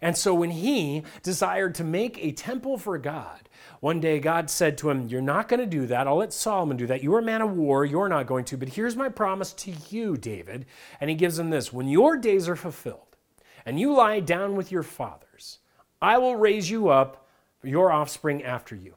And 0.02 0.18
so 0.18 0.34
when 0.34 0.52
he 0.52 1.04
desired 1.22 1.76
to 1.76 1.84
make 1.84 2.18
a 2.18 2.32
temple 2.32 2.78
for 2.78 2.98
God, 2.98 3.48
one 3.82 4.00
day 4.00 4.20
God 4.20 4.50
said 4.50 4.78
to 4.80 4.90
him, 4.90 5.08
You're 5.08 5.22
not 5.22 5.48
going 5.48 5.60
to 5.60 5.66
do 5.66 5.86
that. 5.88 6.08
I'll 6.08 6.18
let 6.18 6.34
Solomon 6.34 6.78
do 6.78 6.88
that. 6.88 7.04
You're 7.04 7.20
a 7.20 7.24
man 7.24 7.42
of 7.42 7.56
war. 7.56 7.86
You're 7.86 8.10
not 8.10 8.28
going 8.28 8.46
to. 8.46 8.58
But 8.58 8.70
here's 8.70 8.96
my 8.96 9.10
promise 9.10 9.54
to 9.54 9.74
you, 9.90 10.18
David. 10.18 10.66
And 11.00 11.10
he 11.10 11.16
gives 11.16 11.38
him 11.38 11.50
this 11.50 11.72
When 11.72 11.88
your 11.88 12.18
days 12.18 12.50
are 12.50 12.56
fulfilled 12.56 13.18
and 13.66 13.80
you 13.80 13.94
lie 13.94 14.20
down 14.20 14.56
with 14.56 14.72
your 14.72 14.84
fathers, 14.84 15.60
I 16.02 16.18
will 16.18 16.36
raise 16.36 16.70
you 16.70 16.90
up, 16.90 17.28
your 17.64 17.92
offspring 17.92 18.44
after 18.44 18.76
you 18.76 18.96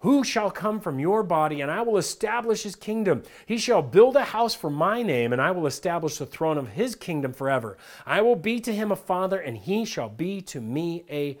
who 0.00 0.24
shall 0.24 0.50
come 0.50 0.80
from 0.80 0.98
your 0.98 1.22
body, 1.22 1.60
and 1.60 1.70
I 1.70 1.82
will 1.82 1.96
establish 1.96 2.62
his 2.62 2.76
kingdom. 2.76 3.22
He 3.46 3.58
shall 3.58 3.82
build 3.82 4.16
a 4.16 4.24
house 4.24 4.54
for 4.54 4.70
my 4.70 5.02
name, 5.02 5.32
and 5.32 5.40
I 5.40 5.50
will 5.50 5.66
establish 5.66 6.18
the 6.18 6.26
throne 6.26 6.58
of 6.58 6.68
his 6.68 6.94
kingdom 6.94 7.32
forever. 7.32 7.76
I 8.06 8.22
will 8.22 8.36
be 8.36 8.60
to 8.60 8.74
him 8.74 8.90
a 8.90 8.96
father, 8.96 9.38
and 9.38 9.56
he 9.56 9.84
shall 9.84 10.08
be 10.08 10.40
to 10.42 10.60
me 10.60 11.04
a 11.10 11.38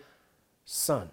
son. 0.64 1.10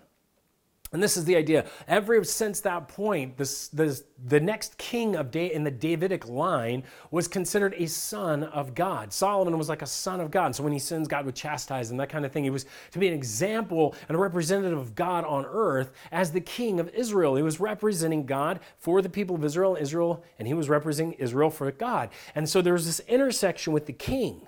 And 0.93 1.03
this 1.03 1.17
is 1.17 1.25
the 1.25 1.35
idea. 1.35 1.65
Ever 1.87 2.23
since 2.23 2.61
that 2.61 2.87
point, 2.87 3.37
this, 3.37 3.67
this, 3.67 4.03
the 4.25 4.39
next 4.39 4.77
king 4.77 5.15
of 5.15 5.31
da- 5.31 5.51
in 5.51 5.63
the 5.63 5.71
Davidic 5.71 6.27
line 6.27 6.83
was 7.11 7.27
considered 7.27 7.73
a 7.77 7.87
son 7.87 8.43
of 8.43 8.73
God. 8.73 9.11
Solomon 9.11 9.57
was 9.57 9.67
like 9.67 9.81
a 9.81 9.87
son 9.87 10.21
of 10.21 10.31
God. 10.31 10.55
So 10.55 10.63
when 10.63 10.71
he 10.71 10.79
sins, 10.79 11.07
God 11.07 11.25
would 11.25 11.35
chastise 11.35 11.91
him, 11.91 11.97
that 11.97 12.09
kind 12.09 12.25
of 12.25 12.31
thing. 12.31 12.45
He 12.45 12.49
was 12.49 12.65
to 12.91 12.99
be 12.99 13.07
an 13.07 13.13
example 13.13 13.95
and 14.07 14.15
a 14.15 14.19
representative 14.19 14.77
of 14.77 14.95
God 14.95 15.25
on 15.25 15.45
earth 15.45 15.91
as 16.11 16.31
the 16.31 16.41
king 16.41 16.79
of 16.79 16.87
Israel. 16.89 17.35
He 17.35 17.43
was 17.43 17.59
representing 17.59 18.25
God 18.25 18.61
for 18.77 19.01
the 19.01 19.09
people 19.09 19.35
of 19.35 19.43
Israel, 19.43 19.75
Israel, 19.79 20.23
and 20.39 20.47
he 20.47 20.53
was 20.53 20.69
representing 20.69 21.13
Israel 21.13 21.49
for 21.49 21.69
God. 21.71 22.09
And 22.33 22.47
so 22.47 22.61
there 22.61 22.73
was 22.73 22.85
this 22.85 23.01
intersection 23.01 23.73
with 23.73 23.87
the 23.87 23.93
king. 23.93 24.47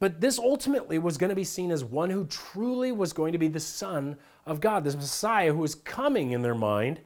But 0.00 0.20
this 0.20 0.38
ultimately 0.38 0.98
was 0.98 1.18
going 1.18 1.30
to 1.30 1.36
be 1.36 1.44
seen 1.44 1.70
as 1.70 1.82
one 1.82 2.10
who 2.10 2.24
truly 2.26 2.92
was 2.92 3.12
going 3.12 3.32
to 3.32 3.38
be 3.38 3.48
the 3.48 3.60
son 3.60 4.16
of 4.46 4.60
God, 4.60 4.84
this 4.84 4.94
Messiah 4.94 5.52
who 5.52 5.58
was 5.58 5.74
coming 5.74 6.30
in 6.30 6.42
their 6.42 6.54
mind, 6.54 7.00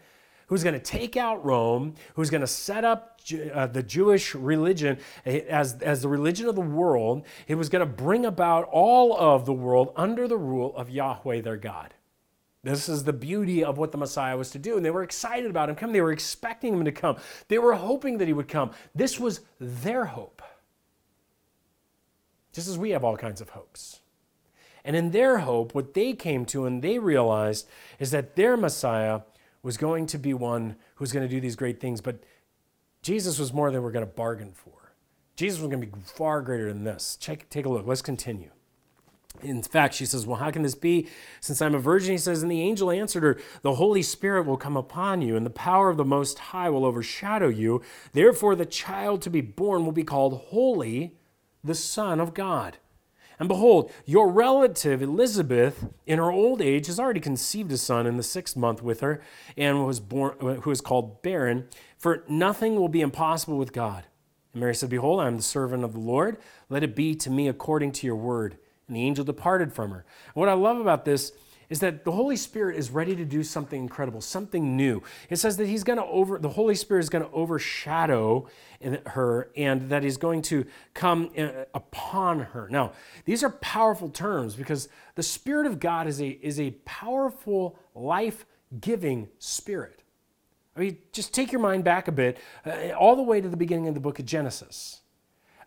who's 0.48 0.62
going 0.62 0.74
to 0.74 0.80
take 0.80 1.16
out 1.16 1.44
Rome, 1.44 1.94
who's 2.14 2.28
going 2.28 2.42
to 2.42 2.46
set 2.46 2.84
up 2.84 3.20
uh, 3.54 3.66
the 3.68 3.82
Jewish 3.82 4.34
religion 4.34 4.98
eh, 5.24 5.40
as, 5.48 5.80
as 5.80 6.02
the 6.02 6.08
religion 6.08 6.46
of 6.48 6.54
the 6.54 6.60
world. 6.60 7.24
It 7.48 7.54
was 7.54 7.70
going 7.70 7.80
to 7.80 7.90
bring 7.90 8.26
about 8.26 8.68
all 8.70 9.16
of 9.16 9.46
the 9.46 9.52
world 9.54 9.92
under 9.96 10.28
the 10.28 10.36
rule 10.36 10.76
of 10.76 10.90
Yahweh 10.90 11.40
their 11.40 11.56
God. 11.56 11.94
This 12.62 12.88
is 12.88 13.04
the 13.04 13.12
beauty 13.12 13.64
of 13.64 13.78
what 13.78 13.90
the 13.90 13.98
Messiah 13.98 14.36
was 14.36 14.50
to 14.50 14.58
do. 14.58 14.76
And 14.76 14.84
they 14.84 14.90
were 14.90 15.02
excited 15.02 15.50
about 15.50 15.68
him 15.68 15.74
coming. 15.74 15.94
They 15.94 16.00
were 16.00 16.12
expecting 16.12 16.74
him 16.74 16.84
to 16.84 16.92
come. 16.92 17.16
They 17.48 17.58
were 17.58 17.74
hoping 17.74 18.18
that 18.18 18.28
he 18.28 18.34
would 18.34 18.48
come. 18.48 18.70
This 18.94 19.18
was 19.18 19.40
their 19.58 20.04
hope. 20.04 20.42
Just 22.52 22.68
as 22.68 22.78
we 22.78 22.90
have 22.90 23.04
all 23.04 23.16
kinds 23.16 23.40
of 23.40 23.50
hopes. 23.50 24.00
And 24.84 24.96
in 24.96 25.10
their 25.10 25.38
hope, 25.38 25.74
what 25.74 25.94
they 25.94 26.12
came 26.12 26.44
to 26.46 26.66
and 26.66 26.82
they 26.82 26.98
realized 26.98 27.68
is 27.98 28.10
that 28.10 28.36
their 28.36 28.56
Messiah 28.56 29.20
was 29.62 29.76
going 29.76 30.06
to 30.06 30.18
be 30.18 30.34
one 30.34 30.76
who's 30.96 31.12
going 31.12 31.26
to 31.26 31.32
do 31.32 31.40
these 31.40 31.56
great 31.56 31.80
things, 31.80 32.00
but 32.00 32.22
Jesus 33.00 33.38
was 33.38 33.52
more 33.52 33.70
than 33.70 33.82
we're 33.82 33.92
going 33.92 34.06
to 34.06 34.12
bargain 34.12 34.52
for. 34.52 34.94
Jesus 35.36 35.60
was 35.60 35.68
going 35.68 35.80
to 35.80 35.86
be 35.86 36.02
far 36.04 36.42
greater 36.42 36.72
than 36.72 36.84
this. 36.84 37.16
Check, 37.20 37.48
take 37.48 37.64
a 37.64 37.68
look. 37.68 37.86
Let's 37.86 38.02
continue. 38.02 38.50
In 39.40 39.62
fact, 39.62 39.94
she 39.94 40.04
says, 40.04 40.26
Well, 40.26 40.36
how 40.36 40.50
can 40.50 40.62
this 40.62 40.74
be? 40.74 41.08
Since 41.40 41.62
I'm 41.62 41.74
a 41.74 41.78
virgin, 41.78 42.12
he 42.12 42.18
says, 42.18 42.42
and 42.42 42.52
the 42.52 42.60
angel 42.60 42.90
answered 42.90 43.22
her, 43.22 43.38
The 43.62 43.76
Holy 43.76 44.02
Spirit 44.02 44.46
will 44.46 44.58
come 44.58 44.76
upon 44.76 45.22
you, 45.22 45.36
and 45.36 45.46
the 45.46 45.50
power 45.50 45.88
of 45.88 45.96
the 45.96 46.04
Most 46.04 46.38
High 46.38 46.68
will 46.68 46.84
overshadow 46.84 47.48
you. 47.48 47.82
Therefore, 48.12 48.54
the 48.54 48.66
child 48.66 49.22
to 49.22 49.30
be 49.30 49.40
born 49.40 49.84
will 49.84 49.92
be 49.92 50.04
called 50.04 50.42
Holy, 50.48 51.16
the 51.64 51.74
Son 51.74 52.20
of 52.20 52.34
God. 52.34 52.78
And 53.38 53.48
behold, 53.48 53.90
your 54.04 54.30
relative 54.30 55.02
Elizabeth, 55.02 55.88
in 56.06 56.18
her 56.18 56.30
old 56.30 56.62
age, 56.62 56.86
has 56.86 57.00
already 57.00 57.18
conceived 57.18 57.72
a 57.72 57.76
son 57.76 58.06
in 58.06 58.16
the 58.16 58.22
sixth 58.22 58.56
month 58.56 58.82
with 58.82 59.00
her, 59.00 59.20
and 59.56 59.84
was 59.84 59.98
born, 59.98 60.36
uh, 60.40 60.54
who 60.60 60.70
is 60.70 60.80
called 60.80 61.22
barren. 61.22 61.66
For 61.98 62.22
nothing 62.28 62.76
will 62.76 62.88
be 62.88 63.00
impossible 63.00 63.58
with 63.58 63.72
God. 63.72 64.04
And 64.52 64.60
Mary 64.60 64.74
said, 64.74 64.90
Behold, 64.90 65.20
I 65.20 65.26
am 65.26 65.38
the 65.38 65.42
servant 65.42 65.82
of 65.82 65.92
the 65.92 65.98
Lord. 65.98 66.38
Let 66.68 66.84
it 66.84 66.94
be 66.94 67.14
to 67.16 67.30
me 67.30 67.48
according 67.48 67.92
to 67.92 68.06
your 68.06 68.14
word. 68.14 68.58
And 68.86 68.96
the 68.96 69.02
angel 69.02 69.24
departed 69.24 69.72
from 69.72 69.90
her. 69.90 70.04
And 70.34 70.40
what 70.40 70.48
I 70.48 70.52
love 70.52 70.78
about 70.78 71.04
this 71.04 71.32
is 71.72 71.80
that 71.80 72.04
the 72.04 72.12
Holy 72.12 72.36
Spirit 72.36 72.76
is 72.76 72.90
ready 72.90 73.16
to 73.16 73.24
do 73.24 73.42
something 73.42 73.80
incredible, 73.80 74.20
something 74.20 74.76
new. 74.76 75.02
It 75.30 75.36
says 75.36 75.56
that 75.56 75.66
he's 75.66 75.84
going 75.84 75.96
to 75.98 76.04
over 76.04 76.38
the 76.38 76.50
Holy 76.50 76.74
Spirit 76.74 77.00
is 77.00 77.08
going 77.08 77.24
to 77.24 77.30
overshadow 77.30 78.46
her 79.06 79.50
and 79.56 79.88
that 79.88 80.02
he's 80.02 80.18
going 80.18 80.42
to 80.42 80.66
come 80.92 81.30
uh, 81.38 81.64
upon 81.72 82.40
her. 82.40 82.68
Now, 82.68 82.92
these 83.24 83.42
are 83.42 83.48
powerful 83.48 84.10
terms 84.10 84.54
because 84.54 84.90
the 85.14 85.22
Spirit 85.22 85.66
of 85.66 85.80
God 85.80 86.06
is 86.06 86.20
a 86.20 86.28
is 86.28 86.60
a 86.60 86.72
powerful 86.84 87.78
life-giving 87.94 89.30
spirit. 89.38 90.02
I 90.76 90.80
mean, 90.80 90.98
just 91.12 91.32
take 91.32 91.52
your 91.52 91.60
mind 91.62 91.84
back 91.84 92.06
a 92.06 92.12
bit, 92.12 92.38
uh, 92.66 92.90
all 92.98 93.16
the 93.16 93.22
way 93.22 93.40
to 93.40 93.48
the 93.48 93.56
beginning 93.56 93.88
of 93.88 93.94
the 93.94 94.00
book 94.00 94.18
of 94.18 94.26
Genesis. 94.26 95.01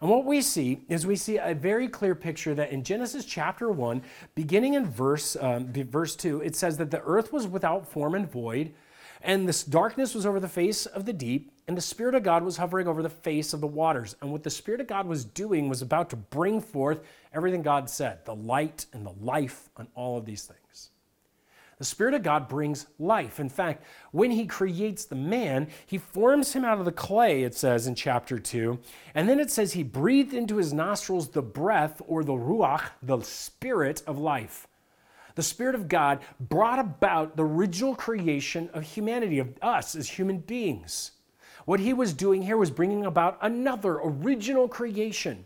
And 0.01 0.09
what 0.09 0.25
we 0.25 0.41
see 0.41 0.81
is 0.89 1.07
we 1.07 1.15
see 1.15 1.37
a 1.37 1.53
very 1.53 1.87
clear 1.87 2.15
picture 2.15 2.53
that 2.55 2.71
in 2.71 2.83
Genesis 2.83 3.25
chapter 3.25 3.69
1, 3.69 4.01
beginning 4.35 4.73
in 4.73 4.85
verse, 4.85 5.37
um, 5.39 5.71
verse 5.71 6.15
2, 6.15 6.41
it 6.41 6.55
says 6.55 6.77
that 6.77 6.91
the 6.91 7.01
earth 7.03 7.31
was 7.31 7.47
without 7.47 7.87
form 7.87 8.15
and 8.15 8.29
void, 8.29 8.73
and 9.21 9.47
this 9.47 9.63
darkness 9.63 10.13
was 10.13 10.25
over 10.25 10.39
the 10.39 10.47
face 10.47 10.85
of 10.85 11.05
the 11.05 11.13
deep, 11.13 11.51
and 11.67 11.75
the 11.75 11.81
Spirit 11.81 12.13
of 12.13 12.23
God 12.23 12.43
was 12.43 12.57
hovering 12.57 12.87
over 12.87 13.01
the 13.01 13.09
face 13.09 13.53
of 13.53 13.61
the 13.61 13.67
waters. 13.67 14.15
And 14.21 14.31
what 14.31 14.43
the 14.43 14.49
Spirit 14.49 14.81
of 14.81 14.87
God 14.87 15.07
was 15.07 15.25
doing 15.25 15.67
was 15.67 15.81
about 15.81 16.09
to 16.11 16.15
bring 16.15 16.61
forth 16.61 16.99
everything 17.33 17.63
God 17.63 17.89
said 17.89 18.23
the 18.25 18.35
light 18.35 18.85
and 18.93 19.05
the 19.05 19.15
life 19.19 19.69
and 19.77 19.87
all 19.95 20.17
of 20.17 20.25
these 20.25 20.43
things. 20.43 20.91
The 21.77 21.85
Spirit 21.85 22.13
of 22.13 22.23
God 22.23 22.47
brings 22.47 22.85
life. 22.99 23.39
In 23.39 23.49
fact, 23.49 23.83
when 24.11 24.31
He 24.31 24.45
creates 24.45 25.05
the 25.05 25.15
man, 25.15 25.67
He 25.85 25.97
forms 25.97 26.53
him 26.53 26.63
out 26.63 26.79
of 26.79 26.85
the 26.85 26.91
clay, 26.91 27.43
it 27.43 27.53
says 27.53 27.85
in 27.85 27.95
chapter 27.95 28.39
2. 28.39 28.79
And 29.13 29.27
then 29.27 29.39
it 29.39 29.51
says 29.51 29.73
He 29.73 29.83
breathed 29.83 30.33
into 30.33 30.57
his 30.57 30.73
nostrils 30.73 31.29
the 31.29 31.41
breath 31.41 32.01
or 32.07 32.23
the 32.23 32.33
ruach, 32.33 32.83
the 33.01 33.19
spirit 33.21 34.03
of 34.07 34.17
life. 34.17 34.67
The 35.35 35.43
Spirit 35.43 35.75
of 35.75 35.89
God 35.89 36.19
brought 36.39 36.79
about 36.79 37.35
the 37.35 37.43
original 37.43 37.93
creation 37.93 38.69
of 38.73 38.83
humanity, 38.83 39.39
of 39.39 39.53
us 39.61 39.93
as 39.95 40.09
human 40.09 40.37
beings. 40.37 41.11
What 41.65 41.81
He 41.81 41.93
was 41.93 42.13
doing 42.13 42.41
here 42.41 42.57
was 42.57 42.71
bringing 42.71 43.05
about 43.05 43.37
another 43.41 43.99
original 44.01 44.69
creation. 44.69 45.45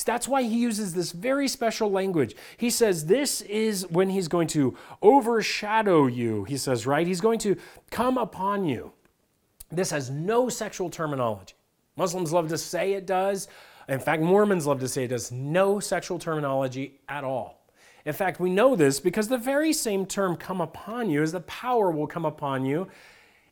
So 0.00 0.12
that's 0.12 0.26
why 0.26 0.44
he 0.44 0.56
uses 0.56 0.94
this 0.94 1.12
very 1.12 1.46
special 1.46 1.90
language. 1.90 2.34
He 2.56 2.70
says, 2.70 3.04
This 3.04 3.42
is 3.42 3.86
when 3.88 4.08
he's 4.08 4.28
going 4.28 4.48
to 4.48 4.74
overshadow 5.02 6.06
you, 6.06 6.44
he 6.44 6.56
says, 6.56 6.86
right? 6.86 7.06
He's 7.06 7.20
going 7.20 7.38
to 7.40 7.56
come 7.90 8.16
upon 8.16 8.64
you. 8.64 8.92
This 9.70 9.90
has 9.90 10.08
no 10.08 10.48
sexual 10.48 10.88
terminology. 10.88 11.52
Muslims 11.96 12.32
love 12.32 12.48
to 12.48 12.56
say 12.56 12.94
it 12.94 13.06
does. 13.06 13.46
In 13.88 14.00
fact, 14.00 14.22
Mormons 14.22 14.66
love 14.66 14.80
to 14.80 14.88
say 14.88 15.04
it 15.04 15.08
does. 15.08 15.30
No 15.30 15.80
sexual 15.80 16.18
terminology 16.18 17.00
at 17.06 17.22
all. 17.22 17.66
In 18.06 18.14
fact, 18.14 18.40
we 18.40 18.48
know 18.48 18.74
this 18.76 19.00
because 19.00 19.28
the 19.28 19.36
very 19.36 19.74
same 19.74 20.06
term 20.06 20.34
come 20.34 20.62
upon 20.62 21.10
you 21.10 21.22
as 21.22 21.32
the 21.32 21.40
power 21.40 21.90
will 21.90 22.06
come 22.06 22.24
upon 22.24 22.64
you 22.64 22.88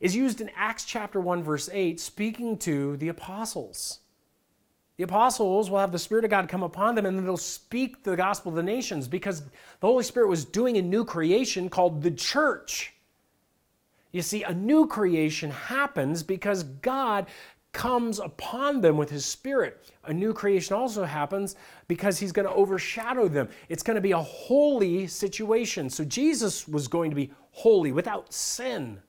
is 0.01 0.17
used 0.17 0.41
in 0.41 0.51
Acts 0.57 0.87
chapter 0.87 1.21
1 1.21 1.43
verse 1.43 1.69
8 1.71 2.01
speaking 2.01 2.57
to 2.59 2.97
the 2.97 3.09
apostles. 3.09 4.01
The 4.99 5.05
apostles 5.05 5.71
will 5.71 5.79
have 5.79 5.93
the 5.93 5.99
Spirit 5.99 6.25
of 6.25 6.31
God 6.31 6.49
come 6.49 6.65
upon 6.65 6.97
them 6.97 7.07
and 7.07 7.17
then 7.17 7.25
they'll 7.25 7.37
speak 7.37 8.03
the 8.03 8.17
gospel 8.17 8.51
to 8.51 8.57
the 8.57 8.63
nations 8.65 9.07
because 9.07 9.43
the 9.43 9.87
Holy 9.87 10.03
Spirit 10.03 10.29
was 10.29 10.45
doing 10.45 10.77
a 10.77 10.83
new 10.83 11.05
creation 11.05 11.71
called 11.71 12.03
the 12.03 12.11
church. 12.11 12.95
You 14.11 14.23
see, 14.23 14.43
a 14.43 14.53
new 14.53 14.89
creation 14.89 15.51
happens 15.51 16.25
because 16.25 16.65
God 16.65 17.27
comes 17.73 18.19
upon 18.19 18.81
them 18.81 18.97
with 18.97 19.09
his 19.09 19.25
spirit. 19.25 19.89
A 20.07 20.13
new 20.13 20.33
creation 20.33 20.75
also 20.75 21.05
happens 21.05 21.55
because 21.87 22.19
he's 22.19 22.33
going 22.33 22.49
to 22.49 22.55
overshadow 22.55 23.29
them. 23.29 23.49
It's 23.69 23.85
going 23.85 23.95
to 23.95 24.01
be 24.01 24.13
a 24.13 24.19
holy 24.19 25.07
situation. 25.07 25.91
So 25.91 26.05
Jesus 26.05 26.67
was 26.67 26.89
going 26.89 27.11
to 27.11 27.17
be 27.17 27.31
holy 27.53 27.93
without 27.93 28.33
sin. 28.33 29.01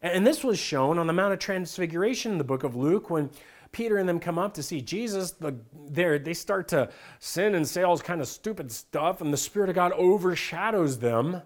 And 0.00 0.26
this 0.26 0.42
was 0.42 0.58
shown 0.58 0.98
on 0.98 1.06
the 1.06 1.12
Mount 1.12 1.34
of 1.34 1.38
Transfiguration 1.38 2.32
in 2.32 2.38
the 2.38 2.44
book 2.44 2.64
of 2.64 2.74
Luke 2.74 3.10
when 3.10 3.28
Peter 3.72 3.98
and 3.98 4.08
them 4.08 4.18
come 4.18 4.38
up 4.38 4.54
to 4.54 4.62
see 4.62 4.80
Jesus, 4.80 5.32
the, 5.32 5.54
they 5.88 6.34
start 6.34 6.68
to 6.68 6.90
sin 7.18 7.54
and 7.54 7.66
say 7.66 7.82
all 7.82 7.94
this 7.94 8.02
kind 8.02 8.20
of 8.20 8.28
stupid 8.28 8.72
stuff, 8.72 9.20
and 9.20 9.32
the 9.32 9.36
Spirit 9.36 9.68
of 9.68 9.74
God 9.74 9.92
overshadows 9.92 10.98
them 10.98 11.42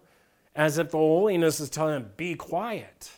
as 0.57 0.79
if 0.79 0.91
the 0.91 0.99
holiness 0.99 1.61
is 1.61 1.69
telling 1.69 1.95
them, 1.95 2.11
be 2.17 2.35
quiet. 2.35 3.11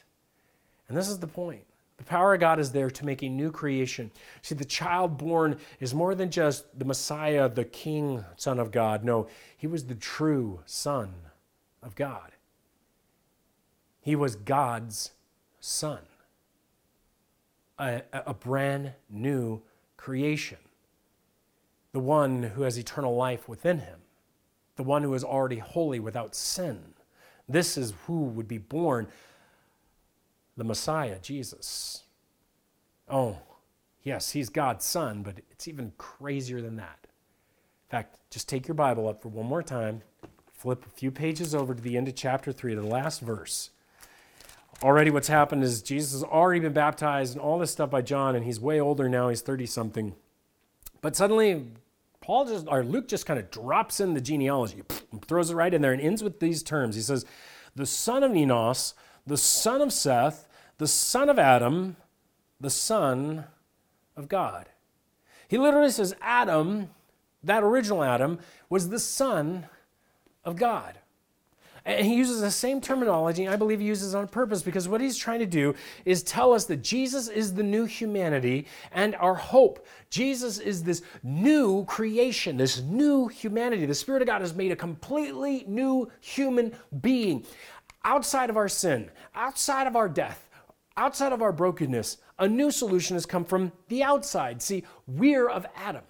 And 0.88 0.96
this 0.96 1.08
is 1.08 1.18
the 1.18 1.26
point. 1.26 1.62
The 1.98 2.04
power 2.04 2.34
of 2.34 2.40
God 2.40 2.58
is 2.58 2.72
there 2.72 2.90
to 2.90 3.06
make 3.06 3.22
a 3.22 3.28
new 3.28 3.50
creation. 3.50 4.10
See, 4.42 4.54
the 4.54 4.64
child 4.64 5.16
born 5.16 5.58
is 5.80 5.94
more 5.94 6.14
than 6.14 6.30
just 6.30 6.78
the 6.78 6.84
Messiah, 6.84 7.48
the 7.48 7.64
King, 7.64 8.24
Son 8.36 8.58
of 8.58 8.70
God. 8.70 9.02
No, 9.02 9.28
he 9.56 9.66
was 9.66 9.84
the 9.84 9.94
true 9.94 10.60
Son 10.66 11.14
of 11.82 11.94
God. 11.94 12.32
He 14.00 14.14
was 14.14 14.36
God's 14.36 15.12
Son 15.60 16.00
a, 17.78 18.02
a 18.12 18.34
brand 18.34 18.92
new 19.10 19.62
creation, 19.96 20.58
the 21.92 22.00
one 22.00 22.42
who 22.44 22.62
has 22.62 22.78
eternal 22.78 23.16
life 23.16 23.48
within 23.48 23.80
him. 23.80 24.00
the 24.76 24.82
one 24.82 25.02
who 25.02 25.14
is 25.14 25.24
already 25.24 25.58
holy 25.58 26.00
without 26.00 26.34
sin. 26.34 26.94
This 27.48 27.76
is 27.76 27.94
who 28.06 28.24
would 28.24 28.48
be 28.48 28.58
born 28.58 29.08
the 30.56 30.64
Messiah, 30.64 31.18
Jesus. 31.20 32.04
Oh, 33.08 33.38
yes, 34.02 34.30
he's 34.32 34.48
God's 34.50 34.84
son, 34.84 35.22
but 35.22 35.40
it's 35.50 35.68
even 35.68 35.92
crazier 35.98 36.60
than 36.62 36.76
that. 36.76 36.98
In 37.04 37.90
fact, 37.90 38.18
just 38.30 38.48
take 38.48 38.68
your 38.68 38.74
Bible 38.74 39.08
up 39.08 39.22
for 39.22 39.28
one 39.30 39.46
more 39.46 39.62
time, 39.62 40.02
flip 40.52 40.84
a 40.86 40.90
few 40.90 41.10
pages 41.10 41.54
over 41.54 41.74
to 41.74 41.82
the 41.82 41.96
end 41.96 42.08
of 42.08 42.14
chapter 42.16 42.52
3, 42.52 42.74
to 42.74 42.80
the 42.80 42.86
last 42.86 43.20
verse. 43.20 43.70
Already, 44.82 45.10
what's 45.10 45.28
happened 45.28 45.64
is 45.64 45.82
Jesus 45.82 46.12
has 46.12 46.22
already 46.22 46.60
been 46.60 46.72
baptized 46.72 47.32
and 47.32 47.40
all 47.40 47.58
this 47.58 47.70
stuff 47.70 47.90
by 47.90 48.02
John, 48.02 48.36
and 48.36 48.44
he's 48.44 48.60
way 48.60 48.80
older 48.80 49.08
now, 49.08 49.28
he's 49.28 49.40
30 49.40 49.66
something. 49.66 50.14
But 51.00 51.16
suddenly, 51.16 51.68
Paul 52.20 52.46
just, 52.46 52.66
or 52.68 52.84
Luke 52.84 53.08
just 53.08 53.26
kind 53.26 53.40
of 53.40 53.50
drops 53.50 54.00
in 54.00 54.14
the 54.14 54.20
genealogy, 54.20 54.82
throws 55.26 55.50
it 55.50 55.54
right 55.54 55.72
in 55.72 55.82
there, 55.82 55.92
and 55.92 56.00
ends 56.00 56.22
with 56.22 56.40
these 56.40 56.62
terms. 56.62 56.94
He 56.94 57.02
says, 57.02 57.24
The 57.74 57.86
son 57.86 58.22
of 58.22 58.34
Enos, 58.34 58.94
the 59.26 59.38
son 59.38 59.80
of 59.80 59.92
Seth, 59.92 60.46
the 60.78 60.86
son 60.86 61.30
of 61.30 61.38
Adam, 61.38 61.96
the 62.60 62.70
son 62.70 63.44
of 64.16 64.28
God. 64.28 64.66
He 65.48 65.58
literally 65.58 65.90
says, 65.90 66.14
Adam 66.20 66.90
that 67.46 67.62
original 67.62 68.02
Adam 68.02 68.38
was 68.68 68.88
the 68.88 68.98
Son 68.98 69.66
of 70.44 70.56
God. 70.56 70.98
And 71.86 72.04
he 72.04 72.16
uses 72.16 72.40
the 72.40 72.50
same 72.50 72.80
terminology, 72.80 73.46
I 73.46 73.54
believe 73.54 73.78
he 73.78 73.86
uses 73.86 74.12
on 74.12 74.26
purpose, 74.26 74.60
because 74.60 74.88
what 74.88 75.00
he's 75.00 75.16
trying 75.16 75.38
to 75.38 75.46
do 75.46 75.72
is 76.04 76.24
tell 76.24 76.52
us 76.52 76.64
that 76.64 76.82
Jesus 76.82 77.28
is 77.28 77.54
the 77.54 77.62
new 77.62 77.84
humanity 77.84 78.66
and 78.90 79.14
our 79.14 79.36
hope. 79.36 79.86
Jesus 80.10 80.58
is 80.58 80.82
this 80.82 81.02
new 81.22 81.84
creation, 81.84 82.56
this 82.56 82.82
new 82.82 83.28
humanity. 83.28 83.86
The 83.86 83.94
Spirit 83.94 84.20
of 84.20 84.26
God 84.26 84.40
has 84.40 84.52
made 84.52 84.72
a 84.72 84.76
completely 84.76 85.64
new 85.68 86.10
human 86.20 86.72
being 87.00 87.46
outside 88.04 88.50
of 88.50 88.56
our 88.56 88.68
sin, 88.68 89.08
outside 89.36 89.86
of 89.86 89.94
our 89.94 90.08
death, 90.08 90.48
outside 90.96 91.32
of 91.32 91.40
our 91.40 91.52
brokenness. 91.52 92.18
A 92.40 92.48
new 92.48 92.72
solution 92.72 93.14
has 93.14 93.26
come 93.26 93.44
from 93.44 93.70
the 93.88 94.02
outside. 94.02 94.60
See, 94.60 94.82
we're 95.06 95.48
of 95.48 95.64
Adam. 95.76 96.02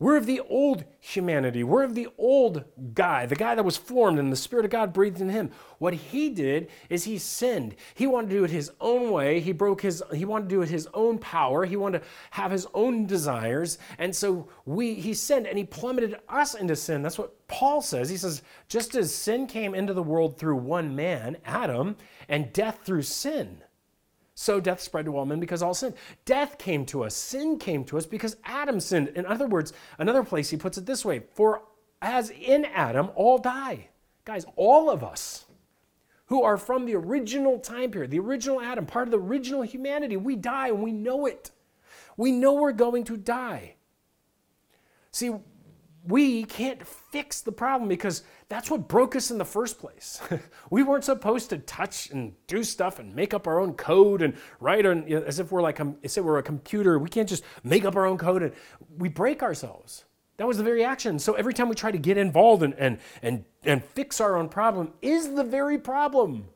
We're 0.00 0.16
of 0.16 0.24
the 0.24 0.40
old 0.40 0.84
humanity. 0.98 1.62
We're 1.62 1.82
of 1.82 1.94
the 1.94 2.08
old 2.16 2.64
guy, 2.94 3.26
the 3.26 3.36
guy 3.36 3.54
that 3.54 3.66
was 3.66 3.76
formed 3.76 4.18
and 4.18 4.32
the 4.32 4.36
Spirit 4.36 4.64
of 4.64 4.70
God 4.70 4.94
breathed 4.94 5.20
in 5.20 5.28
him. 5.28 5.50
What 5.76 5.92
he 5.92 6.30
did 6.30 6.70
is 6.88 7.04
he 7.04 7.18
sinned. 7.18 7.76
He 7.94 8.06
wanted 8.06 8.30
to 8.30 8.36
do 8.36 8.44
it 8.44 8.50
his 8.50 8.72
own 8.80 9.10
way. 9.10 9.40
He 9.40 9.52
broke 9.52 9.82
his, 9.82 10.02
he 10.14 10.24
wanted 10.24 10.48
to 10.48 10.54
do 10.54 10.62
it 10.62 10.70
his 10.70 10.88
own 10.94 11.18
power. 11.18 11.66
He 11.66 11.76
wanted 11.76 11.98
to 11.98 12.06
have 12.30 12.50
his 12.50 12.66
own 12.72 13.04
desires. 13.04 13.76
And 13.98 14.16
so 14.16 14.48
we, 14.64 14.94
he 14.94 15.12
sinned 15.12 15.46
and 15.46 15.58
he 15.58 15.64
plummeted 15.64 16.16
us 16.30 16.54
into 16.54 16.76
sin. 16.76 17.02
That's 17.02 17.18
what 17.18 17.46
Paul 17.46 17.82
says. 17.82 18.08
He 18.08 18.16
says, 18.16 18.40
just 18.68 18.94
as 18.94 19.14
sin 19.14 19.46
came 19.46 19.74
into 19.74 19.92
the 19.92 20.02
world 20.02 20.38
through 20.38 20.56
one 20.56 20.96
man, 20.96 21.36
Adam, 21.44 21.98
and 22.26 22.54
death 22.54 22.80
through 22.84 23.02
sin 23.02 23.62
so 24.40 24.58
death 24.58 24.80
spread 24.80 25.04
to 25.04 25.18
all 25.18 25.26
men 25.26 25.38
because 25.38 25.62
all 25.62 25.74
sinned. 25.74 25.92
Death 26.24 26.56
came 26.56 26.86
to 26.86 27.04
us, 27.04 27.14
sin 27.14 27.58
came 27.58 27.84
to 27.84 27.98
us 27.98 28.06
because 28.06 28.38
Adam 28.42 28.80
sinned. 28.80 29.08
In 29.08 29.26
other 29.26 29.46
words, 29.46 29.74
another 29.98 30.24
place 30.24 30.48
he 30.48 30.56
puts 30.56 30.78
it 30.78 30.86
this 30.86 31.04
way 31.04 31.24
For 31.34 31.62
as 32.00 32.30
in 32.30 32.64
Adam 32.64 33.10
all 33.16 33.36
die. 33.36 33.88
Guys, 34.24 34.46
all 34.56 34.88
of 34.88 35.04
us 35.04 35.44
who 36.28 36.42
are 36.42 36.56
from 36.56 36.86
the 36.86 36.94
original 36.94 37.58
time 37.58 37.90
period, 37.90 38.10
the 38.10 38.18
original 38.18 38.62
Adam, 38.62 38.86
part 38.86 39.06
of 39.06 39.12
the 39.12 39.18
original 39.18 39.60
humanity, 39.60 40.16
we 40.16 40.36
die 40.36 40.68
and 40.68 40.82
we 40.82 40.92
know 40.92 41.26
it. 41.26 41.50
We 42.16 42.32
know 42.32 42.54
we're 42.54 42.72
going 42.72 43.04
to 43.04 43.18
die. 43.18 43.74
See, 45.12 45.34
we 46.06 46.44
can't 46.44 46.86
fix 46.86 47.42
the 47.42 47.52
problem 47.52 47.90
because 47.90 48.22
that's 48.50 48.68
what 48.68 48.88
broke 48.88 49.14
us 49.14 49.30
in 49.30 49.38
the 49.38 49.44
first 49.44 49.78
place. 49.78 50.20
we 50.70 50.82
weren't 50.82 51.04
supposed 51.04 51.50
to 51.50 51.58
touch 51.58 52.10
and 52.10 52.34
do 52.48 52.64
stuff 52.64 52.98
and 52.98 53.14
make 53.14 53.32
up 53.32 53.46
our 53.46 53.60
own 53.60 53.74
code 53.74 54.22
and 54.22 54.34
write 54.58 54.84
on, 54.84 55.06
you 55.06 55.20
know, 55.20 55.24
as 55.24 55.38
if 55.38 55.52
we're 55.52 55.62
like 55.62 55.78
um, 55.78 55.96
as 56.02 56.18
if 56.18 56.24
we're 56.24 56.38
a 56.38 56.42
computer. 56.42 56.98
We 56.98 57.08
can't 57.08 57.28
just 57.28 57.44
make 57.62 57.84
up 57.84 57.94
our 57.94 58.06
own 58.06 58.18
code 58.18 58.42
and 58.42 58.52
we 58.98 59.08
break 59.08 59.44
ourselves. 59.44 60.04
That 60.36 60.48
was 60.48 60.56
the 60.56 60.64
very 60.64 60.82
action. 60.82 61.20
So 61.20 61.34
every 61.34 61.54
time 61.54 61.68
we 61.68 61.76
try 61.76 61.92
to 61.92 61.98
get 61.98 62.18
involved 62.18 62.64
and, 62.64 62.74
and, 62.74 62.98
and, 63.22 63.44
and 63.62 63.84
fix 63.84 64.20
our 64.20 64.36
own 64.36 64.48
problem 64.48 64.94
is 65.00 65.32
the 65.32 65.44
very 65.44 65.78
problem. 65.78 66.48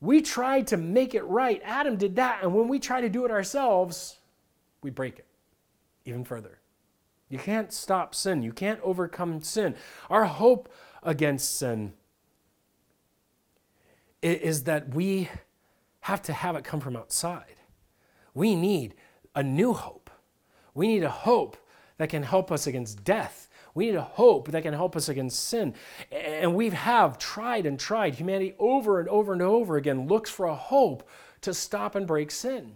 We 0.00 0.20
try 0.20 0.62
to 0.62 0.76
make 0.76 1.14
it 1.14 1.22
right. 1.24 1.62
Adam 1.64 1.96
did 1.96 2.16
that. 2.16 2.42
And 2.42 2.52
when 2.54 2.66
we 2.66 2.80
try 2.80 3.00
to 3.00 3.08
do 3.08 3.24
it 3.24 3.30
ourselves, 3.30 4.18
we 4.82 4.90
break 4.90 5.20
it 5.20 5.26
even 6.06 6.24
further. 6.24 6.58
You 7.32 7.38
can't 7.38 7.72
stop 7.72 8.14
sin. 8.14 8.42
You 8.42 8.52
can't 8.52 8.78
overcome 8.82 9.40
sin. 9.40 9.74
Our 10.10 10.26
hope 10.26 10.70
against 11.02 11.56
sin 11.56 11.94
is 14.20 14.64
that 14.64 14.94
we 14.94 15.30
have 16.00 16.20
to 16.24 16.34
have 16.34 16.56
it 16.56 16.64
come 16.64 16.80
from 16.80 16.94
outside. 16.94 17.56
We 18.34 18.54
need 18.54 18.94
a 19.34 19.42
new 19.42 19.72
hope. 19.72 20.10
We 20.74 20.86
need 20.88 21.04
a 21.04 21.08
hope 21.08 21.56
that 21.96 22.10
can 22.10 22.22
help 22.22 22.52
us 22.52 22.66
against 22.66 23.02
death. 23.02 23.48
We 23.74 23.86
need 23.86 23.94
a 23.94 24.02
hope 24.02 24.50
that 24.50 24.62
can 24.62 24.74
help 24.74 24.94
us 24.94 25.08
against 25.08 25.42
sin. 25.42 25.72
And 26.10 26.54
we 26.54 26.68
have 26.68 27.16
tried 27.16 27.64
and 27.64 27.80
tried. 27.80 28.16
Humanity 28.16 28.54
over 28.58 29.00
and 29.00 29.08
over 29.08 29.32
and 29.32 29.40
over 29.40 29.78
again 29.78 30.06
looks 30.06 30.28
for 30.28 30.44
a 30.44 30.54
hope 30.54 31.08
to 31.40 31.54
stop 31.54 31.94
and 31.94 32.06
break 32.06 32.30
sin. 32.30 32.74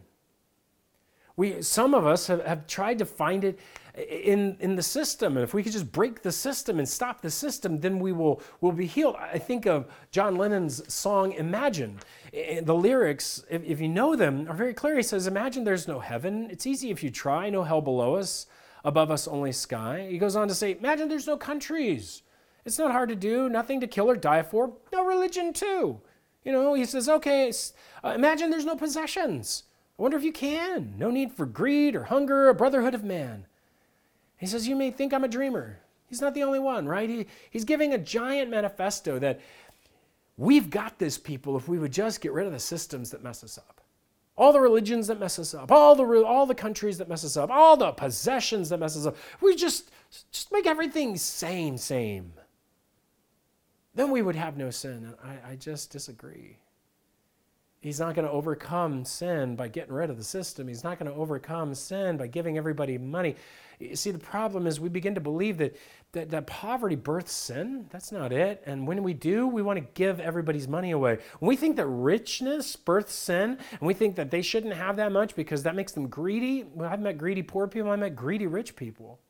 We, 1.37 1.61
some 1.61 1.93
of 1.93 2.07
us 2.07 2.29
have, 2.29 2.43
have 2.47 2.67
tried 2.67 2.99
to 2.99 3.05
find 3.05 3.45
it 3.45 3.59
in, 3.97 4.57
in 4.61 4.77
the 4.77 4.83
system. 4.83 5.37
And 5.37 5.45
if 5.45 5.55
we 5.55 5.63
could 5.63 5.73
just 5.73 5.91
break 5.91 6.23
the 6.23 6.33
system 6.33 6.79
and 6.79 6.89
stop 6.89 7.21
the 7.21 7.31
system, 7.31 7.81
then 7.81 7.99
we 7.99 8.13
will, 8.13 8.43
will 8.61 8.73
be 8.73 8.87
healed. 8.87 9.17
I 9.17 9.39
think 9.39 9.67
of 9.67 9.87
John 10.11 10.37
Lennon's 10.37 10.93
song 10.93 11.33
Imagine. 11.33 11.99
The 12.33 12.75
lyrics, 12.75 13.45
if, 13.49 13.65
if 13.65 13.81
you 13.81 13.89
know 13.89 14.15
them, 14.15 14.47
are 14.49 14.55
very 14.55 14.75
clear. 14.75 14.97
He 14.97 15.03
says, 15.03 15.27
Imagine 15.27 15.65
there's 15.65 15.89
no 15.89 16.01
heaven. 16.01 16.49
It's 16.51 16.67
easy 16.67 16.91
if 16.91 17.03
you 17.03 17.11
try, 17.11 17.49
no 17.49 17.65
hell 17.65 17.81
below 17.81 18.17
us, 18.17 18.47
above 18.85 19.11
us 19.11 19.27
only 19.27 19.53
sky. 19.53 20.07
He 20.11 20.19
goes 20.19 20.37
on 20.37 20.49
to 20.49 20.55
say, 20.55 20.77
Imagine 20.79 21.09
there's 21.09 21.27
no 21.27 21.37
countries. 21.37 22.23
It's 22.67 22.79
not 22.79 22.91
hard 22.91 23.09
to 23.11 23.17
do, 23.17 23.49
nothing 23.49 23.81
to 23.81 23.87
kill 23.87 24.11
or 24.11 24.17
die 24.17 24.43
for, 24.43 24.73
no 24.93 25.05
religion 25.05 25.53
too. 25.53 26.01
You 26.45 26.53
know, 26.53 26.75
he 26.75 26.85
says, 26.85 27.09
okay, 27.09 27.53
uh, 28.05 28.11
imagine 28.11 28.51
there's 28.51 28.65
no 28.65 28.77
possessions. 28.77 29.65
I 29.99 30.03
wonder 30.03 30.17
if 30.17 30.25
you 30.25 30.33
can. 30.33 30.95
No 30.99 31.11
need 31.11 31.33
for 31.33 31.47
greed 31.47 31.97
or 31.97 32.05
hunger, 32.05 32.49
a 32.49 32.55
brotherhood 32.55 32.95
of 32.95 33.03
man. 33.03 33.47
He 34.37 34.47
says, 34.47 34.69
You 34.69 34.77
may 34.77 34.91
think 34.91 35.13
I'm 35.13 35.25
a 35.25 35.29
dreamer. 35.29 35.79
He's 36.09 36.21
not 36.21 36.35
the 36.35 36.43
only 36.43 36.59
one, 36.59 36.87
right? 36.87 37.09
He, 37.09 37.27
he's 37.51 37.65
giving 37.65 37.93
a 37.93 37.99
giant 37.99 38.51
manifesto 38.51 39.19
that 39.19 39.41
we've 40.37 40.71
got 40.71 40.99
this, 40.99 41.19
people, 41.19 41.57
if 41.57 41.69
we 41.69 41.79
would 41.79 41.93
just 41.93 42.21
get 42.21 42.33
rid 42.33 42.47
of 42.47 42.53
the 42.53 42.61
systems 42.61 43.11
that 43.11 43.25
mess 43.25 43.43
us 43.43 43.59
up. 43.59 43.81
All 44.37 44.53
the 44.53 44.61
religions 44.61 45.07
that 45.07 45.19
mess 45.19 45.39
us 45.39 45.55
up, 45.55 45.73
all 45.73 45.97
the, 45.97 46.05
all 46.25 46.47
the 46.47 46.55
countries 46.55 46.99
that 46.99 47.09
mess 47.09 47.25
us 47.25 47.37
up, 47.37 47.51
all 47.51 47.77
the 47.77 47.91
possessions 47.93 48.69
that 48.69 48.79
mess 48.79 48.97
us 48.97 49.07
up. 49.07 49.17
We 49.41 49.57
just, 49.57 49.91
just 50.31 50.53
make 50.53 50.67
everything 50.67 51.17
same, 51.17 51.79
same. 51.79 52.33
Then 53.95 54.11
we 54.11 54.21
would 54.21 54.37
have 54.37 54.59
no 54.59 54.71
sin. 54.71 55.15
I, 55.25 55.53
I 55.53 55.57
just 55.57 55.91
disagree. 55.91 56.59
He's 57.81 58.01
not 58.01 58.15
going 58.15 58.27
to 58.27 58.33
overcome 58.33 59.05
sin 59.05 59.55
by 59.55 59.69
getting 59.69 59.93
rid 59.95 60.11
of 60.11 60.17
the 60.17 60.25
system. 60.25 60.67
He's 60.67 60.83
not 60.83 60.99
going 60.99 61.11
to 61.11 61.17
overcome 61.17 61.75
sin 61.75 62.17
by 62.17 62.27
giving 62.27 62.59
everybody 62.59 62.99
money. 62.99 63.37
You 63.79 63.97
see, 63.97 64.11
the 64.11 64.19
problem 64.19 64.67
is 64.67 64.81
we 64.81 64.89
begin 64.89 65.15
to 65.15 65.21
believe 65.21 65.59
that, 65.59 65.77
that, 66.13 66.31
that 66.31 66.47
poverty 66.47 66.97
births 66.97 67.33
sin. 67.33 67.87
That's 67.91 68.11
not 68.11 68.33
it. 68.33 68.63
And 68.67 68.87
when 68.87 69.03
we 69.03 69.13
do, 69.13 69.47
we 69.47 69.63
want 69.63 69.79
to 69.79 69.87
give 69.95 70.19
everybody's 70.19 70.67
money 70.67 70.93
away. 70.93 71.19
When 71.39 71.49
we 71.49 71.57
think 71.57 71.77
that 71.77 71.87
richness 71.87 72.75
births 72.75 73.15
sin, 73.15 73.59
and 73.71 73.81
we 73.81 73.93
think 73.93 74.17
that 74.17 74.31
they 74.31 74.43
shouldn't 74.43 74.75
have 74.75 74.97
that 74.97 75.13
much 75.13 75.37
because 75.37 75.63
that 75.65 75.77
makes 75.77 75.93
them 75.93 76.09
greedy, 76.09 76.65
well, 76.65 76.91
I've 76.91 77.01
met 77.01 77.19
greedy 77.19 77.43
poor 77.43 77.69
people, 77.69 77.91
I've 77.91 77.99
met 77.99 78.17
greedy 78.17 78.47
rich 78.47 78.75
people. 78.75 79.21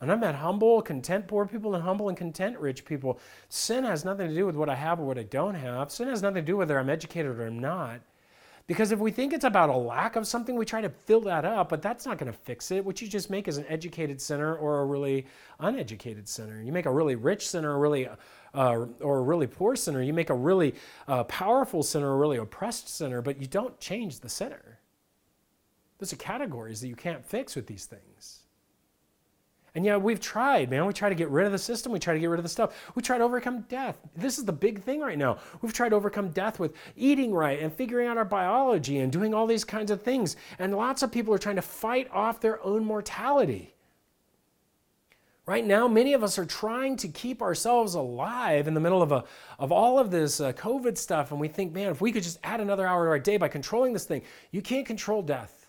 And 0.00 0.12
I've 0.12 0.20
met 0.20 0.34
humble, 0.34 0.82
content 0.82 1.26
poor 1.26 1.46
people 1.46 1.74
and 1.74 1.82
humble 1.82 2.08
and 2.08 2.18
content 2.18 2.58
rich 2.58 2.84
people. 2.84 3.18
Sin 3.48 3.84
has 3.84 4.04
nothing 4.04 4.28
to 4.28 4.34
do 4.34 4.44
with 4.44 4.56
what 4.56 4.68
I 4.68 4.74
have 4.74 5.00
or 5.00 5.06
what 5.06 5.18
I 5.18 5.22
don't 5.22 5.54
have. 5.54 5.90
Sin 5.90 6.08
has 6.08 6.20
nothing 6.20 6.36
to 6.36 6.42
do 6.42 6.56
with 6.56 6.68
whether 6.68 6.78
I'm 6.78 6.90
educated 6.90 7.38
or 7.38 7.46
I'm 7.46 7.58
not. 7.58 8.00
Because 8.66 8.90
if 8.90 8.98
we 8.98 9.12
think 9.12 9.32
it's 9.32 9.44
about 9.44 9.70
a 9.70 9.76
lack 9.76 10.16
of 10.16 10.26
something, 10.26 10.56
we 10.56 10.64
try 10.64 10.80
to 10.80 10.88
fill 10.88 11.20
that 11.20 11.44
up, 11.44 11.68
but 11.68 11.82
that's 11.82 12.04
not 12.04 12.18
going 12.18 12.30
to 12.30 12.36
fix 12.36 12.72
it. 12.72 12.84
What 12.84 13.00
you 13.00 13.06
just 13.06 13.30
make 13.30 13.46
is 13.46 13.58
an 13.58 13.64
educated 13.68 14.20
sinner 14.20 14.56
or 14.56 14.80
a 14.80 14.84
really 14.84 15.26
uneducated 15.60 16.28
sinner. 16.28 16.60
You 16.60 16.72
make 16.72 16.86
a 16.86 16.92
really 16.92 17.14
rich 17.14 17.48
sinner, 17.48 17.74
a 17.74 17.78
really 17.78 18.08
uh, 18.54 18.86
or 19.00 19.18
a 19.18 19.22
really 19.22 19.46
poor 19.46 19.76
sinner. 19.76 20.02
You 20.02 20.12
make 20.12 20.30
a 20.30 20.34
really 20.34 20.74
uh, 21.06 21.24
powerful 21.24 21.84
sinner, 21.84 22.10
or 22.10 22.14
a 22.14 22.18
really 22.18 22.38
oppressed 22.38 22.88
sinner, 22.88 23.22
but 23.22 23.40
you 23.40 23.46
don't 23.46 23.78
change 23.78 24.18
the 24.18 24.28
sinner. 24.28 24.80
Those 25.98 26.12
are 26.12 26.16
categories 26.16 26.80
that 26.80 26.88
you 26.88 26.96
can't 26.96 27.24
fix 27.24 27.54
with 27.54 27.68
these 27.68 27.84
things. 27.84 28.40
And 29.76 29.84
yeah, 29.84 29.98
we've 29.98 30.18
tried, 30.18 30.70
man. 30.70 30.86
We 30.86 30.94
try 30.94 31.10
to 31.10 31.14
get 31.14 31.28
rid 31.28 31.44
of 31.44 31.52
the 31.52 31.58
system. 31.58 31.92
We 31.92 31.98
try 31.98 32.14
to 32.14 32.18
get 32.18 32.30
rid 32.30 32.38
of 32.38 32.44
the 32.44 32.48
stuff. 32.48 32.72
We 32.94 33.02
try 33.02 33.18
to 33.18 33.24
overcome 33.24 33.60
death. 33.68 33.98
This 34.16 34.38
is 34.38 34.46
the 34.46 34.52
big 34.52 34.82
thing 34.82 35.00
right 35.00 35.18
now. 35.18 35.36
We've 35.60 35.72
tried 35.74 35.90
to 35.90 35.96
overcome 35.96 36.30
death 36.30 36.58
with 36.58 36.74
eating 36.96 37.34
right 37.34 37.60
and 37.60 37.70
figuring 37.70 38.08
out 38.08 38.16
our 38.16 38.24
biology 38.24 39.00
and 39.00 39.12
doing 39.12 39.34
all 39.34 39.46
these 39.46 39.64
kinds 39.64 39.90
of 39.90 40.00
things. 40.00 40.36
And 40.58 40.74
lots 40.74 41.02
of 41.02 41.12
people 41.12 41.34
are 41.34 41.38
trying 41.38 41.56
to 41.56 41.62
fight 41.62 42.08
off 42.10 42.40
their 42.40 42.64
own 42.64 42.86
mortality. 42.86 43.74
Right 45.44 45.64
now, 45.64 45.86
many 45.86 46.14
of 46.14 46.24
us 46.24 46.38
are 46.38 46.46
trying 46.46 46.96
to 46.96 47.08
keep 47.08 47.42
ourselves 47.42 47.92
alive 47.92 48.66
in 48.66 48.72
the 48.72 48.80
middle 48.80 49.02
of, 49.02 49.12
a, 49.12 49.24
of 49.58 49.72
all 49.72 49.98
of 49.98 50.10
this 50.10 50.40
uh, 50.40 50.54
COVID 50.54 50.96
stuff, 50.96 51.32
and 51.32 51.38
we 51.38 51.48
think, 51.48 51.74
man, 51.74 51.90
if 51.90 52.00
we 52.00 52.12
could 52.12 52.22
just 52.22 52.38
add 52.42 52.62
another 52.62 52.86
hour 52.86 53.04
to 53.04 53.10
our 53.10 53.18
day 53.18 53.36
by 53.36 53.48
controlling 53.48 53.92
this 53.92 54.06
thing, 54.06 54.22
you 54.52 54.62
can't 54.62 54.86
control 54.86 55.20
death. 55.20 55.66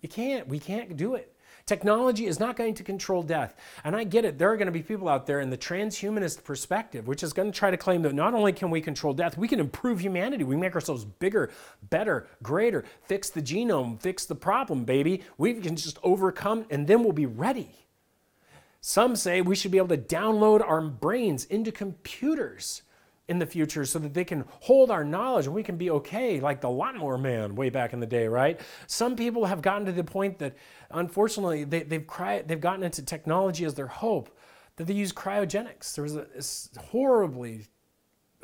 You 0.00 0.08
can't. 0.08 0.48
We 0.48 0.58
can't 0.58 0.96
do 0.96 1.14
it. 1.14 1.31
Technology 1.66 2.26
is 2.26 2.40
not 2.40 2.56
going 2.56 2.74
to 2.74 2.82
control 2.82 3.22
death. 3.22 3.54
And 3.84 3.94
I 3.94 4.04
get 4.04 4.24
it. 4.24 4.38
There 4.38 4.50
are 4.50 4.56
going 4.56 4.66
to 4.66 4.72
be 4.72 4.82
people 4.82 5.08
out 5.08 5.26
there 5.26 5.40
in 5.40 5.50
the 5.50 5.56
transhumanist 5.56 6.44
perspective, 6.44 7.06
which 7.06 7.22
is 7.22 7.32
going 7.32 7.50
to 7.50 7.56
try 7.56 7.70
to 7.70 7.76
claim 7.76 8.02
that 8.02 8.14
not 8.14 8.34
only 8.34 8.52
can 8.52 8.70
we 8.70 8.80
control 8.80 9.14
death, 9.14 9.38
we 9.38 9.48
can 9.48 9.60
improve 9.60 10.00
humanity. 10.00 10.44
We 10.44 10.56
make 10.56 10.74
ourselves 10.74 11.04
bigger, 11.04 11.50
better, 11.90 12.26
greater, 12.42 12.84
fix 13.04 13.30
the 13.30 13.42
genome, 13.42 14.00
fix 14.00 14.24
the 14.24 14.34
problem, 14.34 14.84
baby. 14.84 15.22
We 15.38 15.54
can 15.54 15.76
just 15.76 15.98
overcome 16.02 16.66
and 16.70 16.86
then 16.86 17.02
we'll 17.02 17.12
be 17.12 17.26
ready. 17.26 17.70
Some 18.80 19.14
say 19.14 19.40
we 19.40 19.54
should 19.54 19.70
be 19.70 19.78
able 19.78 19.88
to 19.88 19.96
download 19.96 20.60
our 20.68 20.80
brains 20.82 21.44
into 21.44 21.70
computers 21.70 22.82
in 23.32 23.38
the 23.38 23.46
future 23.46 23.86
so 23.86 23.98
that 23.98 24.12
they 24.12 24.24
can 24.24 24.44
hold 24.60 24.90
our 24.90 25.02
knowledge 25.02 25.46
and 25.46 25.54
we 25.54 25.62
can 25.62 25.76
be 25.76 25.90
okay, 25.90 26.38
like 26.38 26.60
the 26.60 26.68
lawnmower 26.68 27.16
man 27.16 27.54
way 27.54 27.70
back 27.70 27.94
in 27.94 27.98
the 27.98 28.06
day, 28.06 28.28
right? 28.28 28.60
Some 28.86 29.16
people 29.16 29.46
have 29.46 29.62
gotten 29.62 29.86
to 29.86 29.92
the 29.92 30.04
point 30.04 30.38
that, 30.38 30.54
unfortunately, 30.90 31.64
they, 31.64 31.84
have 31.90 32.06
cry, 32.06 32.42
they've 32.42 32.60
gotten 32.60 32.84
into 32.84 33.02
technology 33.02 33.64
as 33.64 33.74
their 33.74 33.86
hope, 33.86 34.36
that 34.76 34.86
they 34.86 34.92
use 34.92 35.12
cryogenics. 35.12 35.94
There 35.94 36.04
was 36.04 36.14
a, 36.14 36.26
this 36.34 36.68
horribly 36.90 37.66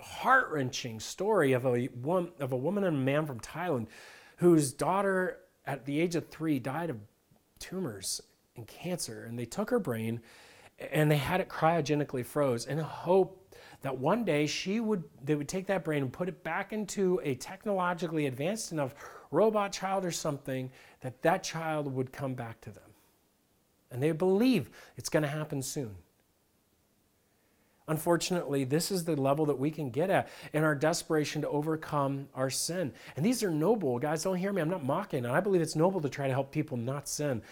heart 0.01 0.49
wrenching 0.51 1.01
story 1.01 1.53
of 1.53 1.67
a, 1.67 1.85
one, 1.87 2.33
of 2.41 2.53
a 2.53 2.57
woman 2.57 2.85
and 2.85 2.97
a 2.97 3.01
man 3.01 3.27
from 3.27 3.41
Thailand 3.41 3.89
whose 4.37 4.73
daughter, 4.73 5.41
at 5.67 5.85
the 5.85 6.01
age 6.01 6.17
of 6.17 6.29
three, 6.29 6.59
died 6.59 6.89
of 6.89 6.97
tumors 7.59 8.23
and 8.57 8.67
cancer. 8.67 9.25
And 9.29 9.39
they 9.39 9.45
took 9.45 9.69
her 9.69 9.79
brain 9.79 10.23
and 10.79 11.11
they 11.11 11.17
had 11.17 11.43
it 11.43 11.51
cryogenically 11.51 12.25
froze 12.25 12.65
in 12.65 12.79
a 12.79 12.85
hope 12.85 13.38
that 13.83 13.97
one 13.97 14.25
day 14.25 14.47
she 14.47 14.81
would 14.81 15.05
they 15.25 15.35
would 15.35 15.49
take 15.49 15.67
that 15.67 15.85
brain 15.85 16.03
and 16.03 16.13
put 16.13 16.29
it 16.29 16.43
back 16.43 16.73
into 16.73 17.21
a 17.23 17.35
technologically 17.37 18.27
advanced 18.27 18.73
enough 18.73 18.95
robot 19.31 19.73
child 19.73 20.05
or 20.05 20.11
something 20.11 20.71
that 21.01 21.23
that 21.23 21.43
child 21.43 21.93
would 21.93 22.13
come 22.13 22.35
back 22.35 22.61
to 22.63 22.71
them. 22.71 22.83
And 23.91 24.03
they 24.03 24.13
believe 24.13 24.71
it's 24.97 25.09
going 25.09 25.23
to 25.23 25.29
happen 25.29 25.63
soon 25.63 25.97
Unfortunately, 27.89 28.65
this 28.65 28.91
is 28.91 29.05
the 29.05 29.17
level 29.17 29.47
that 29.47 29.59
we 29.59 29.71
can 29.71 29.91
get 29.91 30.11
at 30.11 30.29
in 30.53 30.63
our 30.63 30.75
desperation 30.75 31.43
to 31.43 31.49
overcome 31.49 32.29
our 32.35 32.51
sin. 32.51 32.93
And 33.17 33.25
these 33.25 33.43
are 33.43 33.51
noble. 33.51 33.99
Guys, 33.99 34.23
don't 34.23 34.37
hear 34.37 34.53
me. 34.53 34.61
I'm 34.61 34.69
not 34.69 34.85
mocking. 34.85 35.25
And 35.25 35.35
I 35.35 35.41
believe 35.41 35.63
it's 35.63 35.75
noble 35.75 36.01
to 36.03 36.09
try 36.09 36.27
to 36.27 36.33
help 36.33 36.53
people 36.53 36.77
not 36.77 37.09
sin. 37.09 37.43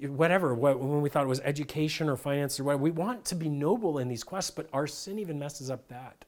Whatever, 0.00 0.54
when 0.54 1.00
we 1.00 1.08
thought 1.08 1.24
it 1.24 1.28
was 1.28 1.40
education 1.40 2.08
or 2.08 2.16
finance 2.16 2.58
or 2.58 2.64
whatever, 2.64 2.82
we 2.82 2.90
want 2.90 3.24
to 3.26 3.34
be 3.36 3.48
noble 3.48 3.98
in 3.98 4.08
these 4.08 4.24
quests, 4.24 4.50
but 4.50 4.68
our 4.72 4.86
sin 4.86 5.18
even 5.18 5.38
messes 5.38 5.70
up 5.70 5.86
that. 5.88 6.24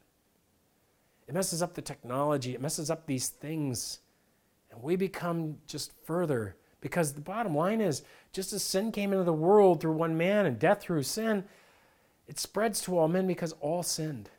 It 1.27 1.35
messes 1.35 1.63
up 1.63 1.75
the 1.75 1.83
technology, 1.83 2.55
it 2.55 2.61
messes 2.61 2.91
up 2.91 3.07
these 3.07 3.29
things. 3.29 4.01
And 4.71 4.83
we 4.83 4.97
become 4.97 5.59
just 5.67 5.93
further. 6.05 6.57
Because 6.81 7.13
the 7.13 7.21
bottom 7.21 7.55
line 7.55 7.81
is 7.81 8.05
just 8.33 8.53
as 8.53 8.63
sin 8.63 8.91
came 8.91 9.13
into 9.13 9.25
the 9.25 9.33
world 9.33 9.81
through 9.81 9.93
one 9.93 10.17
man 10.17 10.47
and 10.47 10.59
death 10.59 10.81
through 10.81 11.03
sin, 11.03 11.45
it 12.31 12.39
spreads 12.39 12.81
to 12.83 12.97
all 12.97 13.09
men 13.09 13.27
because 13.27 13.55
all 13.61 13.83
sinned. 13.83 14.31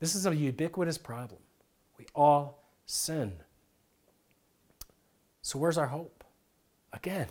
This 0.00 0.14
is 0.14 0.26
a 0.26 0.36
ubiquitous 0.36 0.98
problem. 0.98 1.40
We 1.96 2.04
all 2.14 2.62
sin. 2.84 3.32
So, 5.40 5.58
where's 5.58 5.78
our 5.78 5.86
hope? 5.86 6.24
Again, 6.92 7.28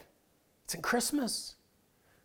it's 0.65 0.73
in 0.73 0.81
Christmas. 0.81 1.53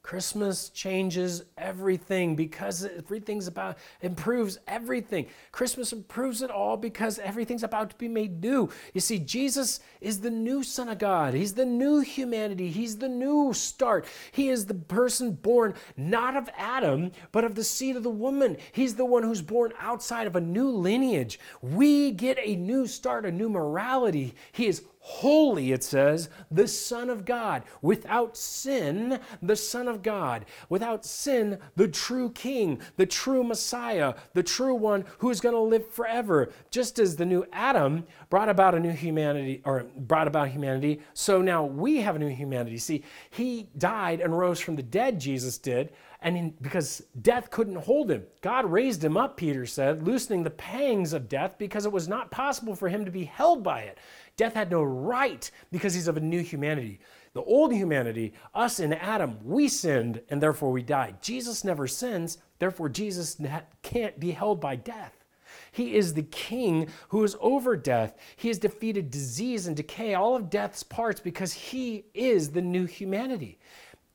Christmas 0.03 0.69
changes 0.71 1.45
everything 1.57 2.35
because 2.35 2.85
everything's 2.85 3.47
about 3.47 3.79
improves 4.01 4.59
everything. 4.67 5.27
Christmas 5.53 5.93
improves 5.93 6.43
it 6.43 6.51
all 6.51 6.77
because 6.77 7.21
everything's 7.21 7.63
about 7.63 7.91
to 7.91 7.97
be 7.97 8.09
made 8.09 8.43
new. 8.43 8.69
You 8.95 9.01
see, 9.01 9.21
Jesus 9.21 9.79
is 10.01 10.21
the 10.21 10.31
new 10.31 10.65
Son 10.65 10.89
of 10.89 10.99
God. 10.99 11.35
He's 11.35 11.55
the 11.55 11.65
new 11.65 12.01
humanity. 12.01 12.69
He's 12.69 12.99
the 12.99 13.09
new 13.09 13.53
start. 13.55 14.07
He 14.33 14.49
is 14.49 14.67
the 14.67 14.75
person 14.75 15.33
born 15.33 15.75
not 15.97 16.37
of 16.37 16.51
Adam, 16.57 17.13
but 17.31 17.45
of 17.45 17.55
the 17.55 17.65
seed 17.65 17.95
of 17.95 18.03
the 18.03 18.11
woman. 18.11 18.57
He's 18.73 18.97
the 18.97 19.05
one 19.05 19.23
who's 19.23 19.43
born 19.43 19.73
outside 19.79 20.27
of 20.27 20.35
a 20.35 20.41
new 20.41 20.69
lineage. 20.69 21.39
We 21.61 22.11
get 22.11 22.39
a 22.43 22.57
new 22.57 22.89
start, 22.89 23.25
a 23.25 23.31
new 23.31 23.49
morality. 23.49 24.35
He 24.51 24.67
is 24.67 24.83
holy, 25.05 25.73
it 25.73 25.83
says, 25.83 26.31
the 26.49 26.69
Son 26.69 27.11
of 27.11 27.25
God. 27.25 27.65
Without 27.83 28.37
sin, 28.37 29.19
the 29.43 29.57
Son 29.57 29.89
of 29.89 30.01
God. 30.01 30.47
Without 30.69 31.05
sin, 31.05 31.59
the 31.75 31.89
true 31.89 32.31
King, 32.31 32.81
the 32.97 33.05
true 33.05 33.43
Messiah, 33.43 34.15
the 34.33 34.45
true 34.45 34.77
one 34.77 35.05
who 35.19 35.29
is 35.31 35.41
going 35.41 35.57
to 35.57 35.61
live 35.61 35.91
forever. 35.91 36.53
Just 36.71 37.01
as 37.01 37.17
the 37.17 37.27
new 37.27 37.45
Adam 37.53 38.07
brought 38.31 38.49
about 38.49 38.77
a 38.77 38.81
new 38.81 38.93
humanity, 38.93 39.61
or 39.65 39.87
brought 39.97 40.29
about 40.29 40.49
humanity, 40.49 41.01
so 41.15 41.43
now 41.43 41.65
we 41.65 41.97
have 41.97 42.15
a 42.15 42.21
new 42.21 42.29
humanity. 42.29 42.79
See, 42.79 43.03
he 43.31 43.69
died 43.77 44.21
and 44.21 44.39
rose 44.39 44.61
from 44.61 44.77
the 44.77 44.85
dead, 44.85 45.19
Jesus 45.19 45.59
did 45.59 45.91
and 46.23 46.37
in, 46.37 46.55
because 46.61 47.03
death 47.21 47.51
couldn't 47.51 47.77
hold 47.77 48.11
him. 48.11 48.25
God 48.41 48.65
raised 48.65 49.03
him 49.03 49.17
up, 49.17 49.37
Peter 49.37 49.67
said, 49.67 50.07
loosening 50.07 50.43
the 50.43 50.51
pangs 50.51 51.13
of 51.13 51.29
death 51.29 51.57
because 51.59 51.85
it 51.85 51.93
was 51.93 52.09
not 52.09 52.31
possible 52.31 52.75
for 52.75 52.89
him 52.89 53.05
to 53.05 53.11
be 53.11 53.25
held 53.25 53.63
by 53.63 53.81
it. 53.81 53.99
Death 54.37 54.55
had 54.55 54.71
no 54.71 54.83
right 54.83 55.51
because 55.71 55.95
he's 55.95 56.09
of 56.09 56.17
a 56.17 56.21
new 56.21 56.43
humanity. 56.43 57.01
The 57.35 57.43
old 57.43 57.73
humanity, 57.73 58.35
us 58.55 58.79
in 58.79 58.93
Adam, 58.93 59.39
we 59.43 59.69
sinned 59.69 60.23
and 60.29 60.43
therefore 60.43 60.71
we 60.71 60.83
died. 60.83 61.23
Jesus 61.23 61.65
never 61.65 61.87
sins, 61.87 62.39
therefore 62.59 62.89
Jesus 62.89 63.41
can't 63.83 64.21
be 64.21 64.31
held 64.31 64.61
by 64.61 64.77
death. 64.77 65.25
He 65.71 65.97
is 65.97 66.13
the 66.13 66.23
king 66.23 66.89
who 67.09 67.25
is 67.25 67.37
over 67.41 67.77
death. 67.77 68.17
He 68.37 68.49
has 68.49 68.59
defeated 68.59 69.11
disease 69.11 69.67
and 69.67 69.77
decay, 69.77 70.15
all 70.15 70.37
of 70.37 70.51
death's 70.51 70.83
parts, 70.83 71.21
because 71.21 71.53
he 71.53 72.05
is 72.13 72.51
the 72.51 72.61
new 72.61 72.85
humanity. 72.85 73.59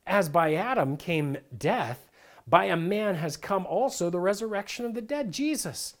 As 0.08 0.30
by 0.30 0.54
Adam 0.54 0.96
came 0.96 1.36
death, 1.56 2.08
by 2.46 2.64
a 2.64 2.76
man 2.76 3.16
has 3.16 3.36
come 3.36 3.66
also 3.66 4.08
the 4.08 4.18
resurrection 4.18 4.86
of 4.86 4.94
the 4.94 5.02
dead, 5.02 5.30
Jesus. 5.30 5.96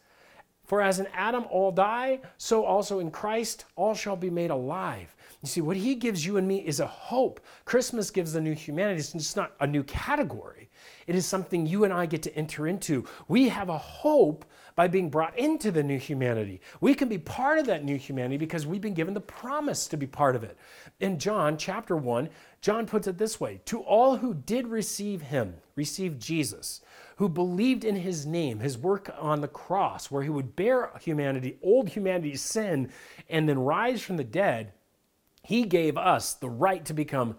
For 0.64 0.80
as 0.80 0.98
in 0.98 1.06
Adam 1.14 1.44
all 1.50 1.70
die, 1.72 2.20
so 2.38 2.64
also 2.64 3.00
in 3.00 3.10
Christ 3.10 3.66
all 3.76 3.94
shall 3.94 4.16
be 4.16 4.30
made 4.30 4.50
alive. 4.50 5.14
You 5.42 5.48
see, 5.48 5.60
what 5.60 5.76
he 5.76 5.94
gives 5.94 6.26
you 6.26 6.36
and 6.36 6.48
me 6.48 6.58
is 6.58 6.80
a 6.80 6.86
hope. 6.86 7.40
Christmas 7.64 8.10
gives 8.10 8.32
the 8.32 8.40
new 8.40 8.54
humanity. 8.54 9.00
It's 9.00 9.36
not 9.36 9.52
a 9.60 9.66
new 9.66 9.84
category, 9.84 10.68
it 11.06 11.14
is 11.14 11.26
something 11.26 11.66
you 11.66 11.84
and 11.84 11.92
I 11.92 12.06
get 12.06 12.22
to 12.24 12.36
enter 12.36 12.66
into. 12.66 13.04
We 13.28 13.48
have 13.48 13.68
a 13.68 13.78
hope 13.78 14.44
by 14.74 14.88
being 14.88 15.10
brought 15.10 15.36
into 15.38 15.70
the 15.70 15.82
new 15.82 15.98
humanity. 15.98 16.60
We 16.80 16.94
can 16.94 17.08
be 17.08 17.18
part 17.18 17.58
of 17.58 17.66
that 17.66 17.82
new 17.82 17.96
humanity 17.96 18.36
because 18.36 18.66
we've 18.66 18.80
been 18.80 18.94
given 18.94 19.14
the 19.14 19.20
promise 19.20 19.88
to 19.88 19.96
be 19.96 20.06
part 20.06 20.36
of 20.36 20.44
it. 20.44 20.56
In 21.00 21.18
John 21.18 21.56
chapter 21.56 21.96
1, 21.96 22.28
John 22.60 22.86
puts 22.86 23.06
it 23.06 23.18
this 23.18 23.40
way 23.40 23.60
To 23.66 23.80
all 23.80 24.16
who 24.16 24.34
did 24.34 24.66
receive 24.66 25.22
him, 25.22 25.54
receive 25.76 26.18
Jesus, 26.18 26.80
who 27.16 27.28
believed 27.28 27.84
in 27.84 27.96
his 27.96 28.26
name, 28.26 28.60
his 28.60 28.76
work 28.76 29.12
on 29.18 29.40
the 29.40 29.48
cross, 29.48 30.10
where 30.10 30.22
he 30.22 30.30
would 30.30 30.54
bear 30.54 30.90
humanity, 31.00 31.58
old 31.62 31.88
humanity's 31.88 32.42
sin, 32.42 32.90
and 33.28 33.48
then 33.48 33.58
rise 33.58 34.02
from 34.02 34.16
the 34.16 34.24
dead, 34.24 34.72
he 35.48 35.64
gave 35.64 35.96
us 35.96 36.34
the 36.34 36.50
right 36.50 36.84
to 36.84 36.92
become 36.92 37.34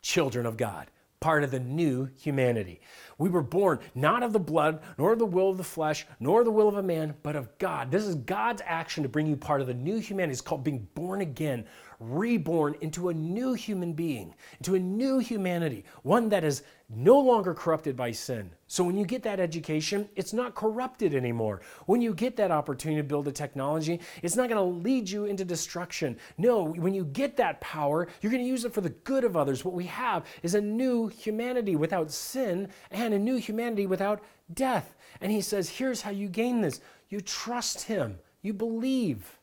children 0.00 0.46
of 0.46 0.56
God 0.56 0.90
part 1.20 1.44
of 1.44 1.52
the 1.52 1.60
new 1.60 2.10
humanity. 2.20 2.80
We 3.16 3.30
were 3.30 3.42
born 3.42 3.78
not 3.94 4.24
of 4.24 4.32
the 4.32 4.40
blood, 4.40 4.82
nor 4.98 5.14
the 5.14 5.24
will 5.24 5.50
of 5.50 5.56
the 5.58 5.62
flesh, 5.62 6.04
nor 6.18 6.42
the 6.42 6.50
will 6.50 6.66
of 6.66 6.76
a 6.76 6.82
man, 6.82 7.14
but 7.22 7.36
of 7.36 7.56
God. 7.58 7.92
This 7.92 8.04
is 8.04 8.16
God's 8.16 8.62
action 8.66 9.04
to 9.04 9.08
bring 9.08 9.28
you 9.28 9.36
part 9.36 9.60
of 9.60 9.68
the 9.68 9.74
new 9.74 9.98
humanity. 9.98 10.32
It's 10.32 10.40
called 10.40 10.64
being 10.64 10.88
born 10.96 11.20
again, 11.20 11.64
reborn 12.02 12.74
into 12.80 13.08
a 13.08 13.14
new 13.14 13.52
human 13.54 13.92
being, 13.92 14.34
into 14.58 14.74
a 14.74 14.78
new 14.78 15.18
humanity, 15.18 15.84
one 16.02 16.28
that 16.28 16.44
is 16.44 16.62
no 16.88 17.18
longer 17.18 17.54
corrupted 17.54 17.96
by 17.96 18.10
sin. 18.10 18.50
So 18.66 18.84
when 18.84 18.96
you 18.96 19.06
get 19.06 19.22
that 19.22 19.40
education, 19.40 20.08
it's 20.16 20.32
not 20.32 20.54
corrupted 20.54 21.14
anymore. 21.14 21.62
When 21.86 22.02
you 22.02 22.12
get 22.12 22.36
that 22.36 22.50
opportunity 22.50 23.00
to 23.00 23.06
build 23.06 23.28
a 23.28 23.32
technology, 23.32 24.00
it's 24.22 24.36
not 24.36 24.48
going 24.48 24.58
to 24.58 24.82
lead 24.84 25.08
you 25.08 25.24
into 25.24 25.44
destruction. 25.44 26.18
No, 26.36 26.64
when 26.64 26.92
you 26.92 27.04
get 27.04 27.36
that 27.36 27.60
power, 27.60 28.08
you're 28.20 28.32
going 28.32 28.42
to 28.42 28.48
use 28.48 28.64
it 28.64 28.74
for 28.74 28.80
the 28.80 28.90
good 28.90 29.24
of 29.24 29.36
others. 29.36 29.64
What 29.64 29.74
we 29.74 29.86
have 29.86 30.26
is 30.42 30.54
a 30.54 30.60
new 30.60 31.08
humanity 31.08 31.76
without 31.76 32.10
sin 32.10 32.68
and 32.90 33.14
a 33.14 33.18
new 33.18 33.36
humanity 33.36 33.86
without 33.86 34.22
death. 34.52 34.94
And 35.20 35.32
he 35.32 35.40
says, 35.40 35.68
here's 35.68 36.02
how 36.02 36.10
you 36.10 36.28
gain 36.28 36.60
this. 36.60 36.80
You 37.08 37.20
trust 37.20 37.82
him. 37.82 38.18
You 38.42 38.52
believe. 38.52 39.38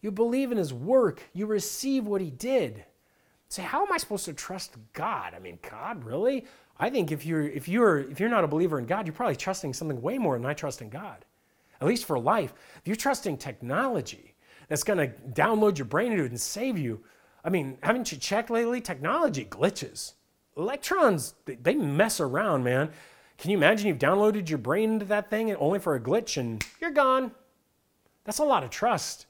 You 0.00 0.10
believe 0.10 0.52
in 0.52 0.58
his 0.58 0.72
work. 0.72 1.22
You 1.32 1.46
receive 1.46 2.06
what 2.06 2.20
he 2.20 2.30
did. 2.30 2.84
Say, 3.48 3.62
how 3.62 3.84
am 3.84 3.92
I 3.92 3.96
supposed 3.96 4.26
to 4.26 4.32
trust 4.32 4.76
God? 4.92 5.34
I 5.34 5.38
mean, 5.38 5.58
God, 5.68 6.04
really? 6.04 6.44
I 6.78 6.90
think 6.90 7.10
if 7.10 7.26
you're 7.26 7.48
if 7.48 7.66
you're 7.66 7.98
if 7.98 8.20
you're 8.20 8.28
not 8.28 8.44
a 8.44 8.48
believer 8.48 8.78
in 8.78 8.86
God, 8.86 9.06
you're 9.06 9.14
probably 9.14 9.36
trusting 9.36 9.72
something 9.72 10.00
way 10.00 10.18
more 10.18 10.36
than 10.36 10.46
I 10.46 10.54
trust 10.54 10.82
in 10.82 10.90
God. 10.90 11.24
At 11.80 11.86
least 11.86 12.04
for 12.04 12.18
life. 12.18 12.52
If 12.76 12.86
you're 12.86 12.96
trusting 12.96 13.38
technology 13.38 14.34
that's 14.68 14.84
going 14.84 14.98
to 14.98 15.08
download 15.30 15.78
your 15.78 15.86
brain 15.86 16.12
into 16.12 16.24
it 16.24 16.30
and 16.30 16.40
save 16.40 16.76
you, 16.76 17.00
I 17.44 17.50
mean, 17.50 17.78
haven't 17.82 18.12
you 18.12 18.18
checked 18.18 18.50
lately? 18.50 18.80
Technology 18.80 19.44
glitches. 19.44 20.14
Electrons, 20.56 21.34
they 21.46 21.76
mess 21.76 22.20
around, 22.20 22.64
man. 22.64 22.90
Can 23.38 23.52
you 23.52 23.56
imagine 23.56 23.86
you've 23.86 23.98
downloaded 23.98 24.48
your 24.48 24.58
brain 24.58 24.94
into 24.94 25.04
that 25.06 25.30
thing 25.30 25.50
and 25.50 25.58
only 25.60 25.78
for 25.78 25.94
a 25.94 26.00
glitch 26.00 26.36
and 26.36 26.64
you're 26.80 26.90
gone? 26.90 27.30
That's 28.24 28.40
a 28.40 28.44
lot 28.44 28.64
of 28.64 28.70
trust. 28.70 29.26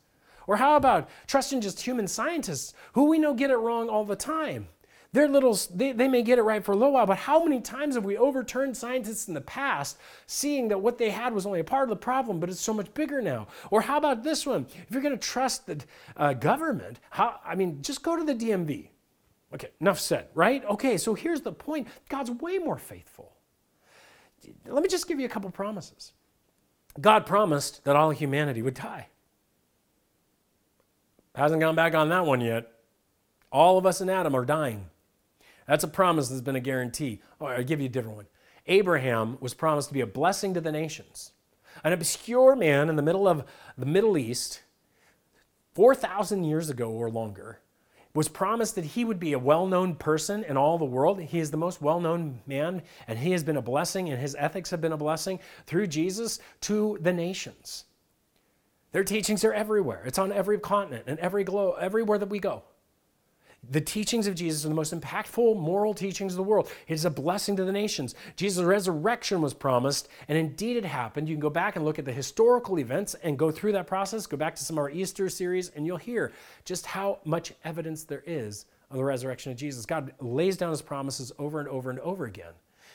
Or 0.49 0.57
how 0.57 0.77
about 0.77 1.09
trusting 1.27 1.61
just 1.61 1.83
human 1.83 2.09
scientists 2.09 2.75
who 2.95 3.05
we 3.05 3.19
know 3.19 3.35
get 3.35 3.51
it 3.51 3.57
wrong 3.57 3.89
all 3.89 4.05
the 4.05 4.17
time? 4.17 4.67
They're 5.13 5.29
little, 5.29 5.57
they, 5.73 5.93
they 5.93 6.09
may 6.09 6.23
get 6.23 6.39
it 6.39 6.43
right 6.43 6.65
for 6.65 6.73
a 6.73 6.75
little 6.75 6.93
while, 6.93 7.07
but 7.07 7.19
how 7.19 7.45
many 7.45 7.61
times 7.61 7.95
have 7.95 8.05
we 8.05 8.17
overturned 8.17 8.77
scientists 8.77 9.29
in 9.29 9.35
the 9.35 9.41
past, 9.43 9.99
seeing 10.27 10.69
that 10.69 10.81
what 10.81 10.99
they 10.99 11.11
had 11.11 11.35
was 11.35 11.47
only 11.47 11.61
a 11.61 11.65
part 11.65 11.85
of 11.85 11.91
the 11.91 11.97
problem, 11.97 12.41
but 12.41 12.49
it's 12.49 12.61
so 12.61 12.75
much 12.75 12.93
bigger 12.95 13.23
now? 13.23 13.47
Or 13.71 13.83
how 13.83 13.99
about 13.99 14.23
this 14.23 14.47
one? 14.47 14.67
If 14.75 14.91
you're 14.91 15.03
going 15.03 15.17
to 15.17 15.27
trust 15.29 15.67
the 15.67 15.83
uh, 16.17 16.33
government, 16.33 16.99
how, 17.11 17.41
I 17.45 17.55
mean, 17.55 17.81
just 17.83 18.03
go 18.03 18.17
to 18.17 18.25
the 18.25 18.35
DMV. 18.35 18.89
Okay, 19.55 19.69
enough 19.81 20.01
said, 20.01 20.29
right? 20.35 20.65
Okay, 20.65 20.97
so 20.97 21.15
here's 21.15 21.43
the 21.43 21.53
point 21.53 21.89
God's 22.09 22.31
way 22.31 22.59
more 22.59 22.79
faithful. 22.79 23.33
Let 24.67 24.83
me 24.83 24.89
just 24.89 25.09
give 25.09 25.21
you 25.21 25.27
a 25.27 25.31
couple 25.31 25.51
promises. 25.51 26.13
God 27.01 27.27
promised 27.27 27.85
that 27.85 27.97
all 27.97 28.11
humanity 28.11 28.63
would 28.63 28.75
die. 28.75 29.09
Hasn't 31.39 31.61
gone 31.61 31.77
back 31.77 31.95
on 31.95 32.09
that 32.09 32.27
one 32.27 32.41
yet. 32.41 32.69
All 33.53 33.79
of 33.79 33.87
us 33.87 34.01
in 34.01 34.11
Adam 34.11 34.35
are 34.35 34.45
dying. 34.45 34.87
That's 35.69 35.85
a 35.85 35.89
promise 35.89 36.29
that's 36.29 36.41
been 36.41 36.57
a 36.57 36.61
guarantee. 36.61 37.21
Oh, 37.41 37.47
I'll 37.47 37.63
give 37.63 37.79
you 37.79 37.87
a 37.87 37.89
different 37.89 38.17
one. 38.17 38.27
Abraham 38.67 39.39
was 39.41 39.55
promised 39.55 39.87
to 39.87 39.95
be 39.95 40.01
a 40.01 40.07
blessing 40.07 40.53
to 40.55 40.61
the 40.61 40.73
nations. 40.73 41.31
An 41.85 41.93
obscure 41.93 42.57
man 42.57 42.89
in 42.89 42.97
the 42.97 43.03
middle 43.03 43.29
of 43.29 43.45
the 43.77 43.87
Middle 43.87 44.19
East, 44.19 44.63
4,000 45.75 46.43
years 46.43 46.71
ago 46.71 46.91
or 46.91 47.09
longer, 47.09 47.61
was 48.15 48.29
promised 48.29 48.75
that 48.75 48.85
he 48.85 49.05
would 49.05 49.21
be 49.21 49.33
a 49.33 49.39
well 49.39 49.69
known 49.69 49.95
person 49.95 50.43
in 50.43 50.57
all 50.57 50.77
the 50.77 50.85
world. 50.85 51.21
He 51.21 51.39
is 51.39 51.53
the 51.53 51.57
most 51.57 51.81
well 51.81 52.01
known 52.01 52.41
man, 52.49 52.83
and 53.07 53.17
he 53.17 53.31
has 53.31 53.45
been 53.45 53.57
a 53.57 53.63
blessing, 53.63 54.11
and 54.11 54.21
his 54.21 54.35
ethics 54.37 54.71
have 54.71 54.81
been 54.81 54.91
a 54.91 54.97
blessing 54.97 55.39
through 55.67 55.87
Jesus 55.87 56.41
to 56.63 56.99
the 57.01 57.13
nations. 57.13 57.85
Their 58.93 59.05
teachings 59.05 59.45
are 59.45 59.53
everywhere, 59.53 60.03
it's 60.07 60.19
on 60.19 60.33
every 60.33 60.59
continent 60.59 61.05
and 61.07 61.19
every 61.19 61.45
globe, 61.45 61.77
everywhere 61.81 62.19
that 62.19 62.31
we 62.31 62.39
go. 62.39 62.63
The 63.71 63.81
teachings 63.81 64.27
of 64.27 64.35
Jesus 64.35 64.65
are 64.65 64.69
the 64.69 64.75
most 64.75 64.99
impactful 64.99 65.57
moral 65.59 65.93
teachings 65.93 66.33
of 66.33 66.37
the 66.37 66.45
world. 66.45 66.71
It 66.87 66.95
is 66.95 67.05
a 67.05 67.11
blessing 67.11 67.57
to 67.57 67.65
the 67.65 67.73
nations. 67.73 68.15
Jesus' 68.37 68.65
resurrection 68.65 69.43
was 69.43 69.53
promised, 69.53 70.09
and 70.29 70.39
indeed 70.39 70.77
it 70.77 70.85
happened. 70.85 71.29
You 71.29 71.35
can 71.35 71.41
go 71.41 71.51
back 71.51 71.75
and 71.75 71.85
look 71.85 71.99
at 71.99 72.05
the 72.05 72.13
historical 72.13 72.79
events 72.79 73.15
and 73.23 73.39
go 73.39 73.51
through 73.51 73.73
that 73.73 73.87
process. 73.87 74.27
Go 74.27 74.37
back 74.37 74.55
to 74.57 74.65
some 74.65 74.79
of 74.79 74.83
our 74.83 74.91
Easter 74.91 75.29
series, 75.29 75.71
and 75.71 75.85
you'll 75.85 75.97
hear 75.97 76.33
just 76.65 76.87
how 76.87 77.19
much 77.25 77.53
evidence 77.65 78.05
there 78.05 78.23
is 78.27 78.67
of 78.91 78.97
the 78.97 79.05
resurrection 79.05 79.53
of 79.53 79.59
Jesus. 79.59 79.85
God 79.85 80.15
lays 80.21 80.57
down 80.57 80.71
his 80.71 80.81
promises 80.81 81.33
over 81.39 81.59
and 81.59 81.69
over 81.69 81.91
and 81.91 81.99
over 82.01 82.27
again. 82.27 82.53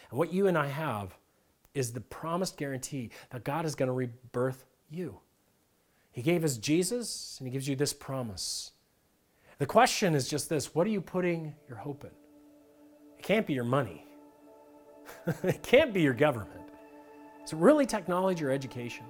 And 0.10 0.18
what 0.18 0.34
you 0.34 0.48
and 0.48 0.58
I 0.58 0.68
have 0.68 1.16
is 1.76 1.92
the 1.92 2.02
promised 2.02 2.58
guarantee 2.58 3.12
that 3.32 3.44
God 3.44 3.66
is 3.66 3.76
going 3.76 3.88
to 3.88 3.94
rebirth 3.94 4.66
you. 4.90 5.20
He 6.14 6.22
gave 6.22 6.46
us 6.46 6.58
Jesus, 6.58 7.36
and 7.40 7.48
he 7.48 7.52
gives 7.52 7.68
you 7.68 7.76
this 7.76 7.92
promise 7.92 8.72
the 9.60 9.66
question 9.66 10.16
is 10.16 10.28
just 10.28 10.50
this 10.50 10.76
what 10.76 10.86
are 10.88 10.90
you 10.90 11.02
putting 11.02 11.56
your 11.68 11.78
hope 11.78 12.04
in? 12.04 12.10
It 13.18 13.24
can't 13.24 13.48
be 13.48 13.54
your 13.54 13.64
money, 13.64 14.06
it 15.44 15.64
can't 15.64 15.94
be 15.94 16.02
your 16.02 16.14
government. 16.14 16.60
Is 17.46 17.54
it 17.54 17.58
really 17.58 17.86
technology 17.86 18.44
or 18.44 18.52
education? 18.52 19.06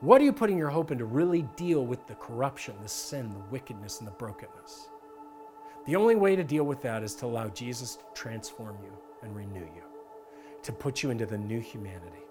What 0.00 0.20
are 0.20 0.24
you 0.24 0.32
putting 0.32 0.56
your 0.56 0.68
hope 0.68 0.92
in 0.92 0.98
to 0.98 1.04
really 1.04 1.42
deal 1.56 1.84
with 1.84 2.06
the 2.06 2.14
corruption, 2.14 2.74
the 2.82 2.88
sin, 2.88 3.32
the 3.32 3.50
wickedness, 3.50 3.98
and 3.98 4.06
the 4.06 4.12
brokenness? 4.12 4.88
The 5.86 5.96
only 5.96 6.14
way 6.14 6.36
to 6.36 6.44
deal 6.44 6.64
with 6.64 6.80
that 6.82 7.02
is 7.02 7.14
to 7.16 7.26
allow 7.26 7.48
Jesus 7.48 7.96
to 7.96 8.04
transform 8.14 8.76
you 8.82 8.92
and 9.22 9.34
renew 9.34 9.64
you, 9.64 9.82
to 10.62 10.72
put 10.72 11.02
you 11.02 11.10
into 11.10 11.26
the 11.26 11.38
new 11.38 11.60
humanity 11.60 12.24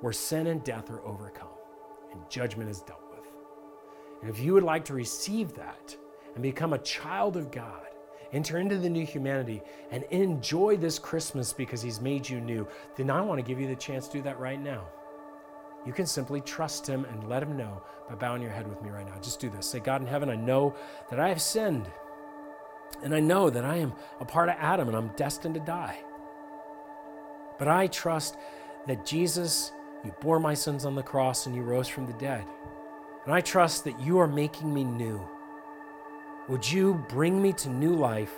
where 0.00 0.12
sin 0.12 0.46
and 0.46 0.62
death 0.62 0.90
are 0.90 1.04
overcome 1.04 1.48
and 2.12 2.20
judgment 2.30 2.70
is 2.70 2.80
dealt 2.82 3.00
with. 3.02 3.07
And 4.20 4.30
if 4.30 4.40
you 4.40 4.52
would 4.54 4.62
like 4.62 4.84
to 4.86 4.94
receive 4.94 5.54
that, 5.54 5.96
and 6.38 6.42
become 6.44 6.72
a 6.72 6.78
child 6.78 7.36
of 7.36 7.50
God. 7.50 7.82
Enter 8.32 8.58
into 8.58 8.78
the 8.78 8.88
new 8.88 9.04
humanity 9.04 9.60
and 9.90 10.04
enjoy 10.10 10.76
this 10.76 10.96
Christmas 10.96 11.52
because 11.52 11.82
He's 11.82 12.00
made 12.00 12.28
you 12.28 12.40
new. 12.40 12.64
Then 12.96 13.10
I 13.10 13.20
want 13.20 13.40
to 13.40 13.42
give 13.42 13.60
you 13.60 13.66
the 13.66 13.74
chance 13.74 14.06
to 14.06 14.18
do 14.18 14.22
that 14.22 14.38
right 14.38 14.60
now. 14.60 14.86
You 15.84 15.92
can 15.92 16.06
simply 16.06 16.40
trust 16.40 16.86
Him 16.86 17.04
and 17.06 17.28
let 17.28 17.42
Him 17.42 17.56
know 17.56 17.82
by 18.08 18.14
bowing 18.14 18.40
your 18.40 18.52
head 18.52 18.68
with 18.68 18.80
me 18.82 18.90
right 18.90 19.04
now. 19.04 19.18
Just 19.20 19.40
do 19.40 19.50
this. 19.50 19.66
Say, 19.66 19.80
God 19.80 20.00
in 20.00 20.06
heaven, 20.06 20.30
I 20.30 20.36
know 20.36 20.76
that 21.10 21.18
I 21.18 21.28
have 21.28 21.42
sinned. 21.42 21.90
And 23.02 23.12
I 23.12 23.18
know 23.18 23.50
that 23.50 23.64
I 23.64 23.78
am 23.78 23.92
a 24.20 24.24
part 24.24 24.48
of 24.48 24.54
Adam 24.60 24.86
and 24.86 24.96
I'm 24.96 25.08
destined 25.16 25.54
to 25.54 25.60
die. 25.60 25.98
But 27.58 27.66
I 27.66 27.88
trust 27.88 28.36
that 28.86 29.04
Jesus, 29.04 29.72
you 30.04 30.14
bore 30.20 30.38
my 30.38 30.54
sins 30.54 30.84
on 30.84 30.94
the 30.94 31.02
cross 31.02 31.46
and 31.46 31.56
you 31.56 31.62
rose 31.62 31.88
from 31.88 32.06
the 32.06 32.12
dead. 32.12 32.44
And 33.28 33.34
I 33.34 33.42
trust 33.42 33.84
that 33.84 34.00
you 34.00 34.18
are 34.20 34.26
making 34.26 34.72
me 34.72 34.84
new. 34.84 35.20
Would 36.48 36.72
you 36.72 37.04
bring 37.10 37.42
me 37.42 37.52
to 37.52 37.68
new 37.68 37.94
life? 37.94 38.32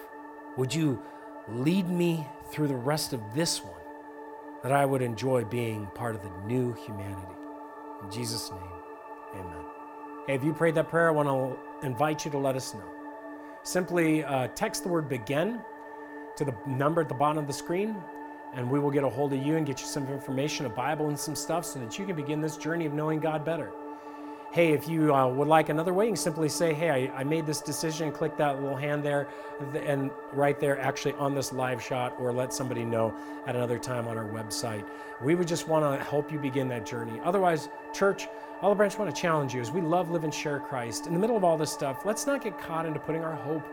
Would 0.56 0.74
you 0.74 1.00
lead 1.46 1.88
me 1.88 2.26
through 2.50 2.66
the 2.66 2.74
rest 2.74 3.12
of 3.12 3.22
this 3.32 3.62
one 3.62 3.80
that 4.64 4.72
I 4.72 4.84
would 4.84 5.00
enjoy 5.00 5.44
being 5.44 5.86
part 5.94 6.16
of 6.16 6.22
the 6.22 6.32
new 6.44 6.72
humanity? 6.72 7.36
In 8.02 8.10
Jesus' 8.10 8.50
name, 8.50 9.36
amen. 9.36 9.64
Hey, 10.26 10.34
if 10.34 10.42
you 10.42 10.52
prayed 10.52 10.74
that 10.74 10.88
prayer, 10.88 11.06
I 11.06 11.12
want 11.12 11.28
to 11.28 11.86
invite 11.86 12.24
you 12.24 12.32
to 12.32 12.38
let 12.38 12.56
us 12.56 12.74
know. 12.74 12.90
Simply 13.62 14.24
uh, 14.24 14.48
text 14.56 14.82
the 14.82 14.88
word 14.88 15.08
begin 15.08 15.60
to 16.36 16.44
the 16.44 16.56
number 16.66 17.00
at 17.00 17.08
the 17.08 17.14
bottom 17.14 17.38
of 17.38 17.46
the 17.46 17.52
screen, 17.52 17.94
and 18.54 18.68
we 18.68 18.80
will 18.80 18.90
get 18.90 19.04
a 19.04 19.08
hold 19.08 19.32
of 19.34 19.40
you 19.40 19.54
and 19.54 19.64
get 19.64 19.80
you 19.80 19.86
some 19.86 20.08
information, 20.08 20.66
a 20.66 20.68
Bible, 20.68 21.10
and 21.10 21.16
some 21.16 21.36
stuff 21.36 21.64
so 21.64 21.78
that 21.78 21.96
you 21.96 22.06
can 22.06 22.16
begin 22.16 22.40
this 22.40 22.56
journey 22.56 22.86
of 22.86 22.92
knowing 22.92 23.20
God 23.20 23.44
better 23.44 23.70
hey, 24.52 24.72
if 24.72 24.88
you 24.88 25.14
uh, 25.14 25.28
would 25.28 25.46
like 25.46 25.68
another 25.68 25.94
way, 25.94 26.06
you 26.06 26.10
can 26.10 26.16
simply 26.16 26.48
say, 26.48 26.74
hey, 26.74 26.90
I, 26.90 27.20
I, 27.20 27.24
made 27.24 27.46
this 27.46 27.60
decision, 27.60 28.10
click 28.10 28.36
that 28.36 28.60
little 28.60 28.76
hand 28.76 29.04
there, 29.04 29.28
and 29.74 30.10
right 30.32 30.58
there, 30.58 30.80
actually 30.80 31.12
on 31.14 31.34
this 31.34 31.52
live 31.52 31.80
shot, 31.80 32.14
or 32.18 32.32
let 32.32 32.52
somebody 32.52 32.84
know 32.84 33.14
at 33.46 33.54
another 33.54 33.78
time 33.78 34.08
on 34.08 34.18
our 34.18 34.26
website. 34.26 34.84
We 35.22 35.36
would 35.36 35.46
just 35.46 35.68
want 35.68 35.84
to 35.84 36.04
help 36.04 36.32
you 36.32 36.38
begin 36.38 36.66
that 36.68 36.84
journey. 36.84 37.20
Otherwise, 37.22 37.68
church, 37.92 38.26
Olive 38.60 38.78
Branch 38.78 38.98
want 38.98 39.14
to 39.14 39.20
challenge 39.20 39.54
you 39.54 39.60
as 39.60 39.70
we 39.70 39.80
love, 39.80 40.10
live, 40.10 40.24
and 40.24 40.34
share 40.34 40.58
Christ. 40.58 41.06
In 41.06 41.14
the 41.14 41.20
middle 41.20 41.36
of 41.36 41.44
all 41.44 41.56
this 41.56 41.72
stuff, 41.72 42.04
let's 42.04 42.26
not 42.26 42.42
get 42.42 42.58
caught 42.58 42.86
into 42.86 42.98
putting 42.98 43.22
our 43.22 43.34
hope 43.34 43.66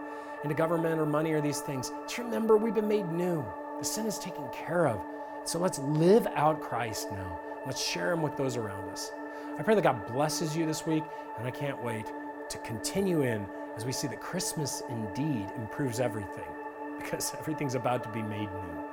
into 0.43 0.55
government 0.55 0.99
or 0.99 1.05
money 1.05 1.31
or 1.31 1.41
these 1.41 1.61
things. 1.61 1.91
Just 2.03 2.19
remember, 2.19 2.55
we've 2.55 2.75
been 2.75 2.87
made 2.87 3.11
new. 3.11 3.43
The 3.79 3.85
sin 3.85 4.05
is 4.05 4.19
taken 4.19 4.47
care 4.53 4.87
of. 4.87 5.01
So 5.43 5.59
let's 5.59 5.79
live 5.79 6.27
out 6.35 6.61
Christ 6.61 7.11
now. 7.11 7.39
Let's 7.65 7.83
share 7.83 8.13
Him 8.13 8.21
with 8.21 8.37
those 8.37 8.55
around 8.55 8.89
us. 8.89 9.11
I 9.59 9.63
pray 9.63 9.73
that 9.73 9.81
God 9.81 10.05
blesses 10.05 10.55
you 10.55 10.67
this 10.67 10.85
week, 10.85 11.03
and 11.39 11.47
I 11.47 11.51
can't 11.51 11.83
wait 11.83 12.05
to 12.49 12.57
continue 12.59 13.23
in 13.23 13.43
as 13.75 13.85
we 13.85 13.91
see 13.91 14.07
that 14.07 14.21
Christmas 14.21 14.83
indeed 14.87 15.47
improves 15.57 15.99
everything 15.99 16.45
because 16.99 17.33
everything's 17.39 17.73
about 17.73 18.03
to 18.03 18.09
be 18.09 18.21
made 18.21 18.49
new. 18.51 18.86